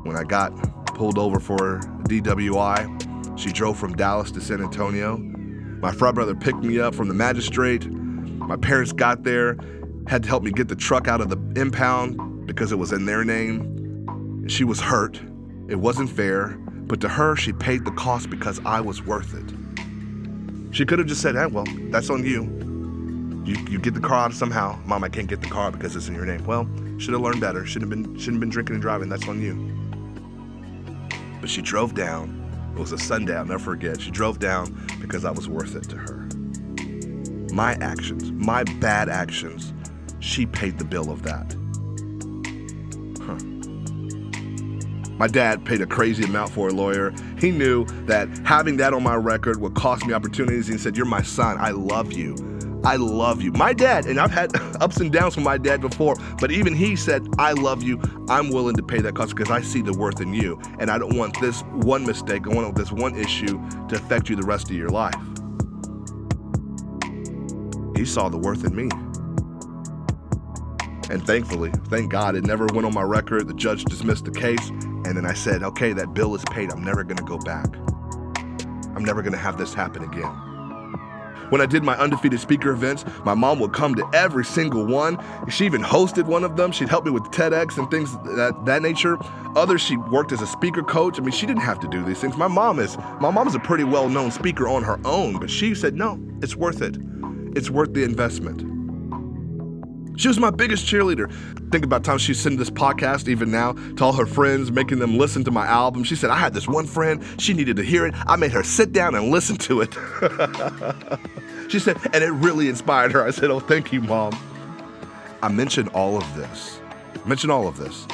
When 0.02 0.16
I 0.16 0.24
got 0.24 0.52
pulled 1.00 1.18
over 1.18 1.40
for 1.40 1.78
DWI, 2.10 3.38
she 3.38 3.50
drove 3.50 3.78
from 3.78 3.96
Dallas 3.96 4.30
to 4.32 4.38
San 4.38 4.60
Antonio. 4.60 5.16
My 5.16 5.92
frat 5.92 6.14
brother 6.14 6.34
picked 6.34 6.58
me 6.58 6.78
up 6.78 6.94
from 6.94 7.08
the 7.08 7.14
magistrate. 7.14 7.90
My 7.90 8.58
parents 8.58 8.92
got 8.92 9.22
there, 9.22 9.56
had 10.06 10.24
to 10.24 10.28
help 10.28 10.42
me 10.42 10.50
get 10.50 10.68
the 10.68 10.76
truck 10.76 11.08
out 11.08 11.22
of 11.22 11.30
the 11.30 11.38
impound 11.58 12.46
because 12.46 12.70
it 12.70 12.76
was 12.76 12.92
in 12.92 13.06
their 13.06 13.24
name. 13.24 14.46
She 14.46 14.62
was 14.62 14.78
hurt. 14.78 15.18
It 15.68 15.76
wasn't 15.76 16.10
fair, 16.10 16.48
but 16.58 17.00
to 17.00 17.08
her, 17.08 17.34
she 17.34 17.54
paid 17.54 17.86
the 17.86 17.92
cost 17.92 18.28
because 18.28 18.60
I 18.66 18.82
was 18.82 19.02
worth 19.02 19.32
it. 19.32 20.74
She 20.74 20.84
could 20.84 20.98
have 20.98 21.08
just 21.08 21.22
said, 21.22 21.34
hey, 21.34 21.46
well, 21.46 21.64
that's 21.90 22.10
on 22.10 22.26
you. 22.26 22.42
You, 23.46 23.56
you 23.70 23.78
get 23.78 23.94
the 23.94 24.00
car 24.00 24.26
out 24.26 24.34
somehow. 24.34 24.78
Mom, 24.84 25.02
I 25.02 25.08
can't 25.08 25.28
get 25.28 25.40
the 25.40 25.48
car 25.48 25.72
because 25.72 25.96
it's 25.96 26.08
in 26.08 26.14
your 26.14 26.26
name. 26.26 26.44
Well, 26.44 26.68
should 26.98 27.14
have 27.14 27.22
learned 27.22 27.40
better. 27.40 27.64
Shouldn't 27.64 27.90
have 27.90 28.02
been 28.02 28.18
shouldn't 28.18 28.34
have 28.34 28.40
been 28.40 28.50
drinking 28.50 28.74
and 28.74 28.82
driving. 28.82 29.08
That's 29.08 29.26
on 29.26 29.40
you. 29.40 29.69
But 31.40 31.50
she 31.50 31.62
drove 31.62 31.94
down. 31.94 32.36
It 32.74 32.78
was 32.78 32.92
a 32.92 32.98
Sunday, 32.98 33.36
I'll 33.36 33.44
never 33.44 33.58
forget. 33.58 34.00
She 34.00 34.10
drove 34.10 34.38
down 34.38 34.76
because 35.00 35.24
I 35.24 35.30
was 35.30 35.48
worth 35.48 35.74
it 35.74 35.88
to 35.90 35.96
her. 35.96 36.28
My 37.52 37.74
actions, 37.80 38.30
my 38.32 38.64
bad 38.80 39.08
actions, 39.08 39.72
she 40.20 40.46
paid 40.46 40.78
the 40.78 40.84
bill 40.84 41.10
of 41.10 41.22
that. 41.22 41.56
My 45.20 45.26
dad 45.26 45.66
paid 45.66 45.82
a 45.82 45.86
crazy 45.86 46.24
amount 46.24 46.50
for 46.50 46.68
a 46.68 46.72
lawyer. 46.72 47.12
He 47.38 47.50
knew 47.50 47.84
that 48.06 48.26
having 48.38 48.78
that 48.78 48.94
on 48.94 49.02
my 49.02 49.16
record 49.16 49.60
would 49.60 49.74
cost 49.74 50.06
me 50.06 50.14
opportunities. 50.14 50.66
He 50.66 50.78
said, 50.78 50.96
You're 50.96 51.04
my 51.04 51.20
son. 51.20 51.58
I 51.58 51.72
love 51.72 52.14
you. 52.14 52.34
I 52.84 52.96
love 52.96 53.42
you. 53.42 53.52
My 53.52 53.72
dad, 53.72 54.06
and 54.06 54.18
I've 54.18 54.30
had 54.30 54.52
ups 54.80 54.98
and 54.98 55.12
downs 55.12 55.36
with 55.36 55.44
my 55.44 55.58
dad 55.58 55.80
before, 55.80 56.16
but 56.40 56.50
even 56.50 56.74
he 56.74 56.96
said, 56.96 57.26
I 57.38 57.52
love 57.52 57.82
you. 57.82 58.00
I'm 58.28 58.50
willing 58.50 58.76
to 58.76 58.82
pay 58.82 59.00
that 59.00 59.14
cost 59.14 59.36
because 59.36 59.50
I 59.50 59.60
see 59.60 59.82
the 59.82 59.92
worth 59.92 60.20
in 60.20 60.32
you. 60.32 60.60
And 60.78 60.90
I 60.90 60.98
don't 60.98 61.16
want 61.16 61.38
this 61.40 61.62
one 61.62 62.06
mistake, 62.06 62.46
I 62.46 62.54
want 62.54 62.74
this 62.74 62.92
one 62.92 63.16
issue 63.16 63.60
to 63.88 63.96
affect 63.96 64.28
you 64.28 64.36
the 64.36 64.46
rest 64.46 64.70
of 64.70 64.76
your 64.76 64.88
life. 64.88 65.14
He 67.96 68.06
saw 68.06 68.28
the 68.30 68.38
worth 68.38 68.64
in 68.64 68.74
me. 68.74 68.88
And 71.10 71.26
thankfully, 71.26 71.70
thank 71.88 72.10
God, 72.10 72.36
it 72.36 72.44
never 72.44 72.66
went 72.66 72.86
on 72.86 72.94
my 72.94 73.02
record. 73.02 73.48
The 73.48 73.54
judge 73.54 73.84
dismissed 73.84 74.24
the 74.24 74.30
case. 74.30 74.70
And 74.70 75.16
then 75.16 75.26
I 75.26 75.34
said, 75.34 75.62
okay, 75.64 75.92
that 75.92 76.14
bill 76.14 76.34
is 76.34 76.44
paid. 76.50 76.72
I'm 76.72 76.84
never 76.84 77.02
going 77.04 77.16
to 77.16 77.24
go 77.24 77.36
back. 77.38 77.66
I'm 78.94 79.04
never 79.04 79.20
going 79.20 79.32
to 79.32 79.38
have 79.38 79.58
this 79.58 79.74
happen 79.74 80.04
again. 80.04 80.49
When 81.50 81.60
I 81.60 81.66
did 81.66 81.84
my 81.84 81.96
undefeated 81.96 82.40
speaker 82.40 82.70
events, 82.70 83.04
my 83.24 83.34
mom 83.34 83.58
would 83.60 83.72
come 83.72 83.94
to 83.96 84.08
every 84.14 84.44
single 84.44 84.86
one. 84.86 85.18
She 85.48 85.66
even 85.66 85.82
hosted 85.82 86.24
one 86.24 86.44
of 86.44 86.56
them. 86.56 86.72
She'd 86.72 86.88
help 86.88 87.04
me 87.04 87.10
with 87.10 87.24
TEDx 87.24 87.76
and 87.76 87.90
things 87.90 88.16
that 88.36 88.64
that 88.64 88.82
nature. 88.82 89.18
Others, 89.56 89.80
she 89.80 89.96
worked 89.96 90.32
as 90.32 90.40
a 90.40 90.46
speaker 90.46 90.82
coach. 90.82 91.18
I 91.18 91.22
mean, 91.22 91.32
she 91.32 91.46
didn't 91.46 91.62
have 91.62 91.80
to 91.80 91.88
do 91.88 92.04
these 92.04 92.20
things. 92.20 92.36
My 92.36 92.48
mom 92.48 92.78
is 92.78 92.96
my 93.20 93.30
mom 93.30 93.48
is 93.48 93.54
a 93.54 93.60
pretty 93.60 93.84
well-known 93.84 94.30
speaker 94.30 94.68
on 94.68 94.82
her 94.84 94.98
own, 95.04 95.38
but 95.38 95.50
she 95.50 95.74
said, 95.74 95.94
"No, 95.94 96.18
it's 96.40 96.56
worth 96.56 96.82
it. 96.82 96.96
It's 97.56 97.68
worth 97.68 97.92
the 97.94 98.04
investment." 98.04 98.69
She 100.20 100.28
was 100.28 100.38
my 100.38 100.50
biggest 100.50 100.84
cheerleader. 100.84 101.32
Think 101.70 101.82
about 101.82 102.04
times 102.04 102.20
she's 102.20 102.38
sending 102.38 102.58
this 102.58 102.68
podcast 102.68 103.26
even 103.26 103.50
now 103.50 103.72
to 103.96 104.04
all 104.04 104.12
her 104.12 104.26
friends, 104.26 104.70
making 104.70 104.98
them 104.98 105.16
listen 105.16 105.44
to 105.44 105.50
my 105.50 105.66
album. 105.66 106.04
She 106.04 106.14
said, 106.14 106.28
I 106.28 106.36
had 106.36 106.52
this 106.52 106.68
one 106.68 106.86
friend, 106.86 107.24
she 107.38 107.54
needed 107.54 107.76
to 107.76 107.82
hear 107.82 108.06
it. 108.06 108.14
I 108.26 108.36
made 108.36 108.52
her 108.52 108.62
sit 108.62 108.92
down 108.92 109.14
and 109.14 109.30
listen 109.30 109.56
to 109.56 109.80
it. 109.80 109.96
she 111.70 111.78
said, 111.78 111.96
and 112.12 112.22
it 112.22 112.32
really 112.32 112.68
inspired 112.68 113.12
her. 113.12 113.24
I 113.24 113.30
said, 113.30 113.50
Oh, 113.50 113.60
thank 113.60 113.94
you, 113.94 114.02
Mom. 114.02 114.38
I 115.42 115.48
mentioned 115.48 115.88
all 115.94 116.18
of 116.18 116.36
this. 116.36 116.82
I 117.14 117.26
mentioned 117.26 117.50
all 117.50 117.66
of 117.66 117.78
this 117.78 118.06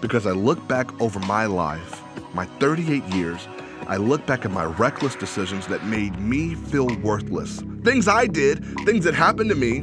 because 0.00 0.26
I 0.26 0.32
look 0.32 0.66
back 0.66 0.98
over 0.98 1.20
my 1.20 1.44
life, 1.44 2.00
my 2.32 2.46
38 2.58 3.04
years, 3.08 3.46
I 3.86 3.98
look 3.98 4.24
back 4.24 4.46
at 4.46 4.50
my 4.50 4.64
reckless 4.64 5.14
decisions 5.14 5.66
that 5.66 5.84
made 5.84 6.18
me 6.18 6.54
feel 6.54 6.88
worthless. 7.02 7.62
Things 7.82 8.08
I 8.08 8.28
did, 8.28 8.64
things 8.86 9.04
that 9.04 9.12
happened 9.12 9.50
to 9.50 9.56
me. 9.56 9.80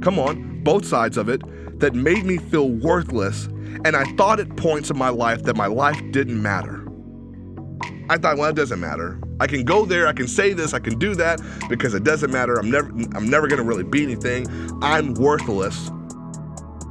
Come 0.00 0.18
on, 0.18 0.53
both 0.64 0.84
sides 0.84 1.16
of 1.16 1.28
it, 1.28 1.42
that 1.80 1.94
made 1.94 2.24
me 2.24 2.38
feel 2.38 2.70
worthless, 2.70 3.46
and 3.84 3.94
I 3.94 4.04
thought 4.14 4.40
at 4.40 4.56
points 4.56 4.90
in 4.90 4.98
my 4.98 5.10
life 5.10 5.42
that 5.44 5.56
my 5.56 5.66
life 5.66 6.00
didn't 6.10 6.40
matter. 6.40 6.80
I 8.08 8.18
thought, 8.18 8.36
well, 8.36 8.50
it 8.50 8.56
doesn't 8.56 8.80
matter. 8.80 9.18
I 9.40 9.46
can 9.46 9.64
go 9.64 9.84
there, 9.84 10.06
I 10.06 10.12
can 10.12 10.28
say 10.28 10.52
this, 10.52 10.74
I 10.74 10.78
can 10.78 10.98
do 10.98 11.14
that 11.16 11.40
because 11.68 11.94
it 11.94 12.04
doesn't 12.04 12.30
matter. 12.30 12.54
I'm 12.54 12.70
never 12.70 12.88
I'm 13.14 13.28
never 13.28 13.48
to 13.48 13.62
really 13.62 13.82
be 13.82 14.02
anything. 14.02 14.46
I'm 14.82 15.14
worthless. 15.14 15.90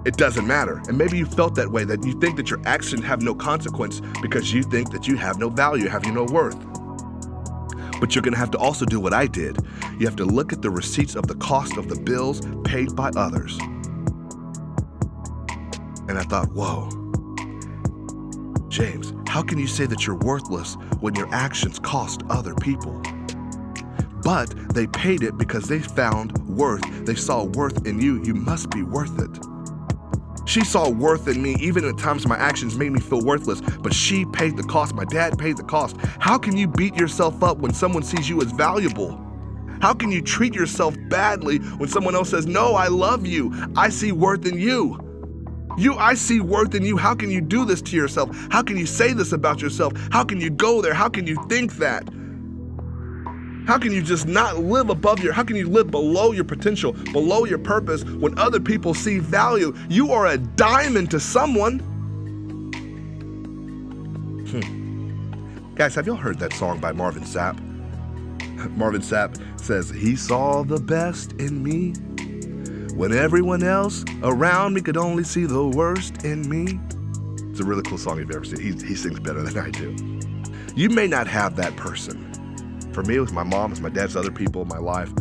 It 0.06 0.18
doesn't 0.18 0.46
matter. 0.46 0.82
And 0.88 0.98
maybe 0.98 1.18
you 1.18 1.25
felt 1.25 1.56
that 1.56 1.72
way 1.72 1.86
that 1.86 2.06
you 2.06 2.20
think 2.20 2.36
that 2.36 2.50
your 2.50 2.62
actions 2.65 3.06
have 3.06 3.22
no 3.22 3.34
consequence 3.34 4.01
because 4.22 4.51
you 4.51 4.63
think 4.63 4.92
that 4.92 5.08
you 5.08 5.15
have 5.15 5.39
no 5.39 5.50
value, 5.50 5.88
have 5.88 6.06
you 6.06 6.12
no 6.12 6.25
worth. 6.25 6.58
But 8.00 8.15
you're 8.15 8.21
going 8.21 8.33
to 8.33 8.39
have 8.39 8.51
to 8.51 8.57
also 8.57 8.85
do 8.85 9.00
what 9.00 9.13
I 9.13 9.27
did. 9.27 9.57
You 10.00 10.05
have 10.07 10.15
to 10.17 10.25
look 10.25 10.51
at 10.53 10.62
the 10.62 10.69
receipts 10.69 11.15
of 11.15 11.27
the 11.27 11.35
cost 11.35 11.77
of 11.77 11.88
the 11.88 12.00
bills 12.00 12.41
paid 12.63 12.95
by 12.95 13.09
others. 13.15 13.57
And 16.07 16.17
I 16.17 16.23
thought, 16.23 16.51
whoa, 16.53 16.89
James, 18.69 19.13
how 19.27 19.41
can 19.41 19.57
you 19.57 19.67
say 19.67 19.85
that 19.85 20.05
you're 20.05 20.17
worthless 20.17 20.75
when 21.00 21.15
your 21.15 21.33
actions 21.33 21.79
cost 21.79 22.23
other 22.29 22.55
people? 22.55 23.01
But 24.23 24.50
they 24.73 24.88
paid 24.88 25.21
it 25.21 25.38
because 25.38 25.65
they 25.67 25.79
found 25.79 26.38
worth. 26.47 27.05
They 27.05 27.15
saw 27.15 27.43
worth 27.43 27.85
in 27.85 28.01
you. 28.01 28.23
You 28.23 28.33
must 28.33 28.69
be 28.69 28.83
worth 28.83 29.19
it. 29.19 29.52
She 30.45 30.63
saw 30.63 30.89
worth 30.89 31.27
in 31.27 31.41
me, 31.41 31.55
even 31.59 31.85
at 31.85 31.97
times 31.97 32.27
my 32.27 32.35
actions 32.38 32.75
made 32.75 32.91
me 32.91 33.00
feel 33.00 33.23
worthless, 33.23 33.62
but 33.62 33.93
she 33.93 34.25
paid 34.25 34.57
the 34.57 34.63
cost. 34.63 34.93
My 34.93 35.05
dad 35.05 35.38
paid 35.38 35.57
the 35.57 35.63
cost. 35.63 35.95
How 36.19 36.38
can 36.38 36.57
you 36.57 36.67
beat 36.67 36.95
yourself 36.95 37.41
up 37.43 37.59
when 37.59 37.73
someone 37.73 38.03
sees 38.03 38.29
you 38.29 38.41
as 38.41 38.51
valuable? 38.51 39.19
How 39.81 39.93
can 39.93 40.12
you 40.12 40.21
treat 40.21 40.53
yourself 40.53 40.95
badly 41.09 41.57
when 41.57 41.89
someone 41.89 42.15
else 42.15 42.29
says, 42.29 42.45
No, 42.45 42.75
I 42.75 42.88
love 42.88 43.25
you. 43.25 43.53
I 43.75 43.89
see 43.89 44.12
worth 44.12 44.45
in 44.45 44.57
you? 44.57 45.00
You, 45.77 45.95
I 45.95 46.13
see 46.13 46.39
worth 46.39 46.75
in 46.75 46.83
you. 46.83 46.97
How 46.97 47.15
can 47.15 47.31
you 47.31 47.41
do 47.41 47.65
this 47.65 47.81
to 47.83 47.95
yourself? 47.95 48.29
How 48.51 48.62
can 48.62 48.77
you 48.77 48.85
say 48.85 49.13
this 49.13 49.31
about 49.31 49.62
yourself? 49.62 49.93
How 50.12 50.23
can 50.23 50.39
you 50.39 50.50
go 50.50 50.81
there? 50.81 50.93
How 50.93 51.09
can 51.09 51.25
you 51.25 51.35
think 51.50 51.73
that? 51.77 52.07
How 53.65 53.77
can 53.77 53.93
you 53.93 54.01
just 54.01 54.27
not 54.27 54.60
live 54.60 54.89
above 54.89 55.20
your, 55.20 55.32
how 55.32 55.43
can 55.43 55.55
you 55.55 55.70
live 55.70 55.89
below 55.89 56.32
your 56.34 56.43
potential, 56.43 56.93
below 57.12 57.46
your 57.46 57.58
purpose 57.58 58.03
when 58.03 58.38
other 58.38 58.60
people 58.60 58.93
see 58.93 59.20
value? 59.20 59.74
You 59.89 60.12
are 60.12 60.27
a 60.27 60.38
diamond 60.38 61.12
to 61.12 61.20
someone. 61.20 61.79
Hmm. 64.50 65.75
Guys, 65.75 65.96
have 65.96 66.05
y'all 66.05 66.17
heard 66.17 66.39
that 66.39 66.53
song 66.53 66.79
by 66.79 66.91
Marvin 66.91 67.24
Sapp? 67.24 67.58
Marvin 68.77 69.01
Sapp 69.01 69.39
says, 69.60 69.89
He 69.89 70.15
saw 70.15 70.63
the 70.63 70.79
best 70.79 71.32
in 71.34 71.63
me 71.63 71.93
when 72.96 73.13
everyone 73.13 73.63
else 73.63 74.03
around 74.24 74.74
me 74.74 74.82
could 74.82 74.98
only 74.98 75.24
see 75.24 75.46
the 75.46 75.65
worst 75.65 76.25
in 76.25 76.48
me. 76.50 76.79
It's 77.50 77.62
a 77.62 77.63
really 77.63 77.84
cool 77.84 77.98
song 77.98 78.20
if 78.20 78.27
you've 78.27 78.36
ever 78.36 78.46
seen. 78.46 78.60
He, 78.60 78.88
he 78.88 78.96
sings 78.96 79.20
better 79.20 79.41
than 79.41 79.58
I 79.58 79.70
do. 79.70 79.96
You 80.76 80.89
may 80.89 81.08
not 81.08 81.28
have 81.28 81.56
that 81.56 81.76
person 81.76 82.33
for 82.93 83.03
me, 83.03 83.15
it 83.15 83.19
was 83.19 83.34
my 83.34 83.43
mom, 83.43 83.71
it's 83.71 83.82
my 83.82 83.89
dad's 83.89 84.15
other 84.15 84.32
people 84.32 84.62
in 84.62 84.67
my 84.67 84.77
life. 84.77 85.12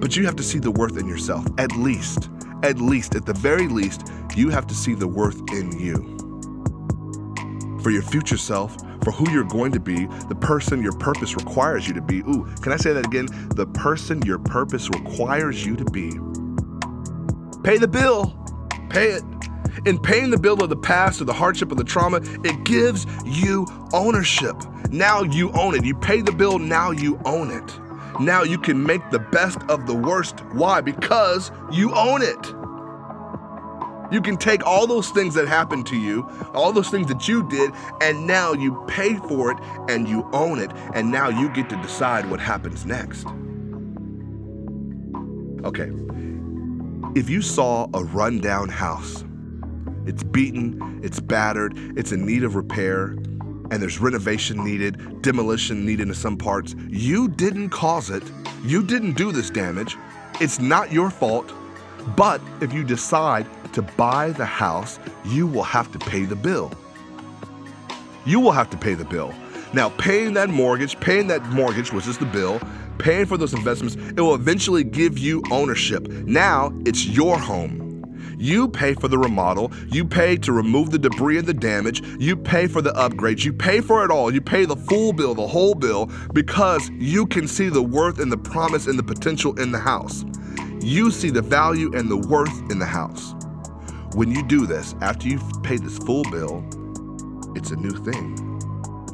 But 0.00 0.16
you 0.16 0.24
have 0.26 0.36
to 0.36 0.42
see 0.42 0.58
the 0.58 0.70
worth 0.70 0.98
in 0.98 1.06
yourself, 1.06 1.46
at 1.58 1.72
least. 1.72 2.30
At 2.62 2.78
least, 2.78 3.14
at 3.14 3.26
the 3.26 3.34
very 3.34 3.68
least, 3.68 4.08
you 4.36 4.48
have 4.50 4.66
to 4.66 4.74
see 4.74 4.94
the 4.94 5.08
worth 5.08 5.40
in 5.52 5.78
you. 5.78 6.10
For 7.82 7.90
your 7.90 8.02
future 8.02 8.36
self, 8.36 8.76
for 9.02 9.12
who 9.12 9.30
you're 9.30 9.44
going 9.44 9.72
to 9.72 9.80
be, 9.80 10.06
the 10.28 10.36
person 10.40 10.82
your 10.82 10.92
purpose 10.92 11.36
requires 11.36 11.86
you 11.86 11.94
to 11.94 12.00
be. 12.00 12.20
Ooh, 12.20 12.44
can 12.62 12.72
I 12.72 12.76
say 12.76 12.92
that 12.94 13.06
again? 13.06 13.26
The 13.54 13.66
person 13.66 14.22
your 14.22 14.38
purpose 14.38 14.88
requires 14.88 15.64
you 15.64 15.76
to 15.76 15.84
be. 15.84 16.10
Pay 17.62 17.78
the 17.78 17.88
bill. 17.88 18.34
Pay 18.88 19.12
it. 19.12 19.22
In 19.86 19.98
paying 19.98 20.30
the 20.30 20.38
bill 20.38 20.62
of 20.62 20.70
the 20.70 20.76
past 20.76 21.20
or 21.20 21.24
the 21.24 21.32
hardship 21.32 21.70
or 21.72 21.74
the 21.74 21.84
trauma, 21.84 22.20
it 22.44 22.64
gives 22.64 23.06
you 23.24 23.66
ownership. 23.92 24.56
Now 24.90 25.22
you 25.22 25.50
own 25.52 25.74
it. 25.74 25.84
You 25.84 25.94
pay 25.94 26.20
the 26.20 26.32
bill, 26.32 26.58
now 26.58 26.90
you 26.90 27.20
own 27.24 27.50
it. 27.50 28.20
Now 28.20 28.44
you 28.44 28.58
can 28.58 28.82
make 28.82 29.10
the 29.10 29.18
best 29.18 29.58
of 29.68 29.86
the 29.86 29.94
worst. 29.94 30.40
Why? 30.52 30.80
Because 30.80 31.50
you 31.72 31.92
own 31.94 32.22
it. 32.22 32.54
You 34.12 34.20
can 34.20 34.36
take 34.36 34.64
all 34.64 34.86
those 34.86 35.10
things 35.10 35.34
that 35.34 35.48
happened 35.48 35.86
to 35.86 35.96
you, 35.96 36.28
all 36.54 36.72
those 36.72 36.88
things 36.88 37.08
that 37.08 37.26
you 37.26 37.48
did, 37.48 37.72
and 38.00 38.26
now 38.26 38.52
you 38.52 38.84
pay 38.86 39.16
for 39.16 39.50
it 39.50 39.58
and 39.88 40.06
you 40.06 40.28
own 40.32 40.60
it, 40.60 40.70
and 40.94 41.10
now 41.10 41.28
you 41.28 41.48
get 41.48 41.68
to 41.70 41.76
decide 41.76 42.30
what 42.30 42.38
happens 42.38 42.86
next. 42.86 43.26
Okay, 45.64 45.90
if 47.18 47.28
you 47.28 47.42
saw 47.42 47.88
a 47.94 48.04
rundown 48.04 48.68
house, 48.68 49.24
it's 50.06 50.22
beaten, 50.22 51.00
it's 51.02 51.20
battered, 51.20 51.74
it's 51.98 52.12
in 52.12 52.26
need 52.26 52.44
of 52.44 52.54
repair, 52.54 53.16
and 53.70 53.82
there's 53.82 53.98
renovation 53.98 54.64
needed, 54.64 55.22
demolition 55.22 55.84
needed 55.86 56.08
in 56.08 56.14
some 56.14 56.36
parts. 56.36 56.74
You 56.88 57.28
didn't 57.28 57.70
cause 57.70 58.10
it. 58.10 58.22
You 58.64 58.82
didn't 58.82 59.14
do 59.14 59.32
this 59.32 59.50
damage. 59.50 59.96
It's 60.40 60.58
not 60.58 60.92
your 60.92 61.10
fault. 61.10 61.52
But 62.16 62.40
if 62.60 62.72
you 62.72 62.84
decide 62.84 63.46
to 63.72 63.82
buy 63.82 64.32
the 64.32 64.44
house, 64.44 64.98
you 65.24 65.46
will 65.46 65.62
have 65.62 65.90
to 65.92 65.98
pay 65.98 66.24
the 66.24 66.36
bill. 66.36 66.72
You 68.26 68.40
will 68.40 68.52
have 68.52 68.70
to 68.70 68.76
pay 68.76 68.94
the 68.94 69.04
bill. 69.04 69.34
Now, 69.72 69.88
paying 69.88 70.34
that 70.34 70.50
mortgage, 70.50 71.00
paying 71.00 71.26
that 71.28 71.42
mortgage, 71.46 71.92
which 71.92 72.06
is 72.06 72.18
the 72.18 72.26
bill, 72.26 72.60
paying 72.98 73.26
for 73.26 73.36
those 73.36 73.54
investments, 73.54 73.96
it 73.96 74.20
will 74.20 74.34
eventually 74.34 74.84
give 74.84 75.18
you 75.18 75.42
ownership. 75.50 76.06
Now 76.08 76.72
it's 76.84 77.06
your 77.06 77.38
home. 77.38 77.83
You 78.38 78.68
pay 78.68 78.94
for 78.94 79.08
the 79.08 79.18
remodel, 79.18 79.72
you 79.88 80.04
pay 80.04 80.36
to 80.38 80.52
remove 80.52 80.90
the 80.90 80.98
debris 80.98 81.38
and 81.38 81.46
the 81.46 81.54
damage, 81.54 82.02
you 82.18 82.36
pay 82.36 82.66
for 82.66 82.82
the 82.82 82.92
upgrades, 82.92 83.44
you 83.44 83.52
pay 83.52 83.80
for 83.80 84.04
it 84.04 84.10
all. 84.10 84.32
You 84.32 84.40
pay 84.40 84.64
the 84.64 84.76
full 84.76 85.12
bill, 85.12 85.34
the 85.34 85.46
whole 85.46 85.74
bill, 85.74 86.10
because 86.32 86.90
you 86.90 87.26
can 87.26 87.46
see 87.46 87.68
the 87.68 87.82
worth 87.82 88.18
and 88.18 88.30
the 88.30 88.38
promise 88.38 88.86
and 88.86 88.98
the 88.98 89.02
potential 89.02 89.58
in 89.60 89.72
the 89.72 89.78
house. 89.78 90.24
You 90.80 91.10
see 91.10 91.30
the 91.30 91.42
value 91.42 91.94
and 91.94 92.10
the 92.10 92.16
worth 92.16 92.70
in 92.70 92.78
the 92.78 92.86
house. 92.86 93.34
When 94.14 94.30
you 94.30 94.46
do 94.46 94.66
this, 94.66 94.94
after 95.00 95.28
you've 95.28 95.62
paid 95.62 95.82
this 95.82 95.98
full 95.98 96.24
bill, 96.24 96.64
it's 97.56 97.70
a 97.70 97.76
new 97.76 97.92
thing. 98.04 98.53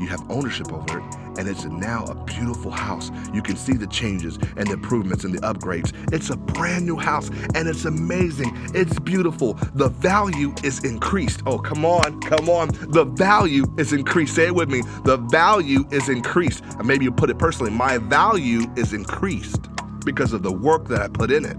You 0.00 0.08
have 0.08 0.30
ownership 0.30 0.72
over 0.72 1.00
it, 1.00 1.14
and 1.38 1.46
it's 1.46 1.66
now 1.66 2.04
a 2.04 2.14
beautiful 2.24 2.70
house. 2.70 3.10
You 3.34 3.42
can 3.42 3.56
see 3.56 3.74
the 3.74 3.86
changes 3.86 4.38
and 4.56 4.66
the 4.66 4.72
improvements 4.72 5.24
and 5.24 5.34
the 5.34 5.40
upgrades. 5.40 5.92
It's 6.10 6.30
a 6.30 6.36
brand 6.36 6.86
new 6.86 6.96
house 6.96 7.28
and 7.54 7.68
it's 7.68 7.84
amazing. 7.84 8.50
It's 8.74 8.98
beautiful. 8.98 9.54
The 9.74 9.88
value 9.88 10.54
is 10.64 10.84
increased. 10.84 11.42
Oh, 11.44 11.58
come 11.58 11.84
on, 11.84 12.18
come 12.22 12.48
on. 12.48 12.68
The 12.90 13.04
value 13.04 13.66
is 13.78 13.92
increased. 13.92 14.34
Say 14.34 14.46
it 14.46 14.54
with 14.54 14.70
me. 14.70 14.82
The 15.04 15.18
value 15.18 15.84
is 15.90 16.08
increased. 16.08 16.64
And 16.78 16.86
maybe 16.86 17.04
you 17.04 17.12
put 17.12 17.28
it 17.28 17.38
personally. 17.38 17.70
My 17.70 17.98
value 17.98 18.62
is 18.76 18.94
increased 18.94 19.68
because 20.04 20.32
of 20.32 20.42
the 20.42 20.52
work 20.52 20.88
that 20.88 21.02
I 21.02 21.08
put 21.08 21.30
in 21.30 21.44
it. 21.44 21.58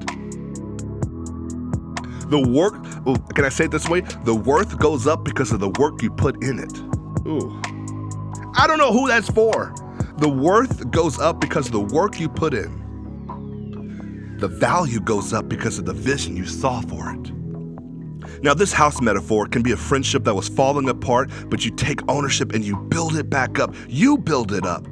The 2.30 2.40
work, 2.40 2.82
can 3.36 3.46
I 3.46 3.50
say 3.50 3.66
it 3.66 3.72
this 3.72 3.88
way? 3.88 4.02
The 4.24 4.34
worth 4.34 4.80
goes 4.80 5.06
up 5.06 5.24
because 5.24 5.52
of 5.52 5.60
the 5.60 5.70
work 5.70 6.02
you 6.02 6.10
put 6.10 6.44
in 6.44 6.60
it. 6.60 6.80
Ooh. 7.28 7.62
I 8.56 8.68
don't 8.68 8.78
know 8.78 8.92
who 8.92 9.08
that's 9.08 9.30
for. 9.30 9.74
The 10.18 10.30
worth 10.30 10.92
goes 10.92 11.20
up 11.20 11.40
because 11.40 11.68
of 11.68 11.72
the 11.72 11.80
work 11.80 12.20
you 12.20 12.30
put 12.30 12.54
in. 12.54 14.38
The 14.40 14.48
value 14.48 15.00
goes 15.00 15.34
up 15.34 15.48
because 15.48 15.78
of 15.78 15.86
the 15.86 15.94
vision 15.94 16.36
you 16.36 16.46
saw 16.46 16.82
for 16.82 17.14
it. 17.14 17.32
Now, 18.44 18.54
this 18.54 18.74
house 18.74 19.02
metaphor 19.02 19.46
can 19.46 19.62
be 19.62 19.72
a 19.72 19.78
friendship 19.78 20.24
that 20.24 20.34
was 20.34 20.50
falling 20.50 20.90
apart, 20.90 21.30
but 21.48 21.64
you 21.64 21.72
take 21.72 22.00
ownership 22.10 22.54
and 22.54 22.64
you 22.64 22.76
build 22.76 23.16
it 23.16 23.30
back 23.30 23.60
up. 23.60 23.76
You 23.88 24.18
build 24.18 24.52
it 24.52 24.66
up. 24.66 24.88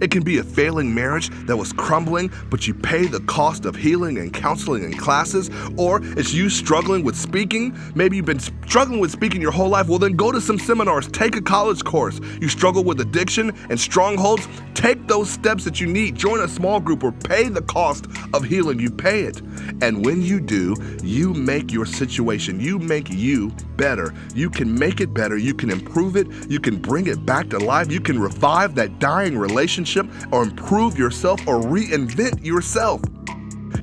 It 0.00 0.10
can 0.10 0.22
be 0.22 0.38
a 0.38 0.42
failing 0.42 0.94
marriage 0.94 1.30
that 1.46 1.56
was 1.56 1.72
crumbling, 1.72 2.30
but 2.50 2.66
you 2.66 2.74
pay 2.74 3.06
the 3.06 3.20
cost 3.20 3.64
of 3.64 3.76
healing 3.76 4.18
and 4.18 4.32
counseling 4.32 4.84
and 4.84 4.98
classes. 4.98 5.50
Or 5.76 6.00
it's 6.02 6.32
you 6.32 6.48
struggling 6.48 7.04
with 7.04 7.16
speaking. 7.16 7.76
Maybe 7.94 8.16
you've 8.16 8.26
been 8.26 8.40
struggling 8.40 9.00
with 9.00 9.10
speaking 9.10 9.40
your 9.40 9.52
whole 9.52 9.68
life. 9.68 9.88
Well, 9.88 9.98
then 9.98 10.12
go 10.12 10.32
to 10.32 10.40
some 10.40 10.58
seminars, 10.58 11.08
take 11.08 11.36
a 11.36 11.42
college 11.42 11.84
course. 11.84 12.20
You 12.40 12.48
struggle 12.48 12.84
with 12.84 13.00
addiction 13.00 13.52
and 13.68 13.78
strongholds. 13.78 14.48
Take 14.74 15.06
those 15.06 15.30
steps 15.30 15.64
that 15.64 15.80
you 15.80 15.86
need. 15.86 16.16
Join 16.16 16.40
a 16.40 16.48
small 16.48 16.80
group 16.80 17.04
or 17.04 17.12
pay 17.12 17.48
the 17.48 17.62
cost 17.62 18.06
of 18.32 18.44
healing. 18.44 18.80
You 18.80 18.90
pay 18.90 19.22
it. 19.22 19.40
And 19.80 20.04
when 20.04 20.22
you 20.22 20.40
do, 20.40 20.74
you 21.02 21.34
make 21.34 21.72
your 21.72 21.86
situation, 21.86 22.58
you 22.60 22.78
make 22.78 23.10
you 23.10 23.50
better. 23.76 24.14
You 24.34 24.50
can 24.50 24.76
make 24.78 25.00
it 25.00 25.12
better. 25.12 25.36
You 25.36 25.54
can 25.54 25.70
improve 25.70 26.16
it. 26.16 26.26
You 26.48 26.60
can 26.60 26.76
bring 26.76 27.06
it 27.06 27.24
back 27.26 27.50
to 27.50 27.58
life. 27.58 27.90
You 27.92 28.00
can 28.00 28.18
revive 28.18 28.74
that 28.76 28.98
dying 28.98 29.36
relationship 29.36 29.81
or 30.30 30.42
improve 30.42 30.98
yourself 30.98 31.40
or 31.46 31.60
reinvent 31.60 32.44
yourself. 32.44 33.00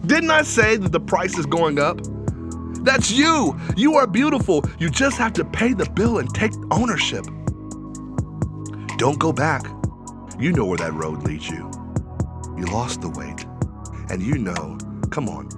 Didn't 0.05 0.31
I 0.31 0.43
say 0.43 0.77
that 0.77 0.91
the 0.91 0.99
price 0.99 1.37
is 1.37 1.45
going 1.45 1.79
up? 1.79 1.99
That's 2.83 3.11
you. 3.11 3.59
You 3.75 3.95
are 3.95 4.07
beautiful. 4.07 4.63
You 4.79 4.89
just 4.89 5.17
have 5.17 5.33
to 5.33 5.45
pay 5.45 5.73
the 5.73 5.89
bill 5.89 6.19
and 6.19 6.33
take 6.33 6.53
ownership. 6.71 7.25
Don't 8.97 9.19
go 9.19 9.31
back. 9.31 9.65
You 10.39 10.51
know 10.53 10.65
where 10.65 10.77
that 10.77 10.93
road 10.93 11.23
leads 11.23 11.49
you. 11.49 11.69
You 12.57 12.65
lost 12.65 13.01
the 13.01 13.09
weight. 13.09 13.45
And 14.09 14.21
you 14.21 14.37
know, 14.37 14.77
come 15.11 15.29
on, 15.29 15.49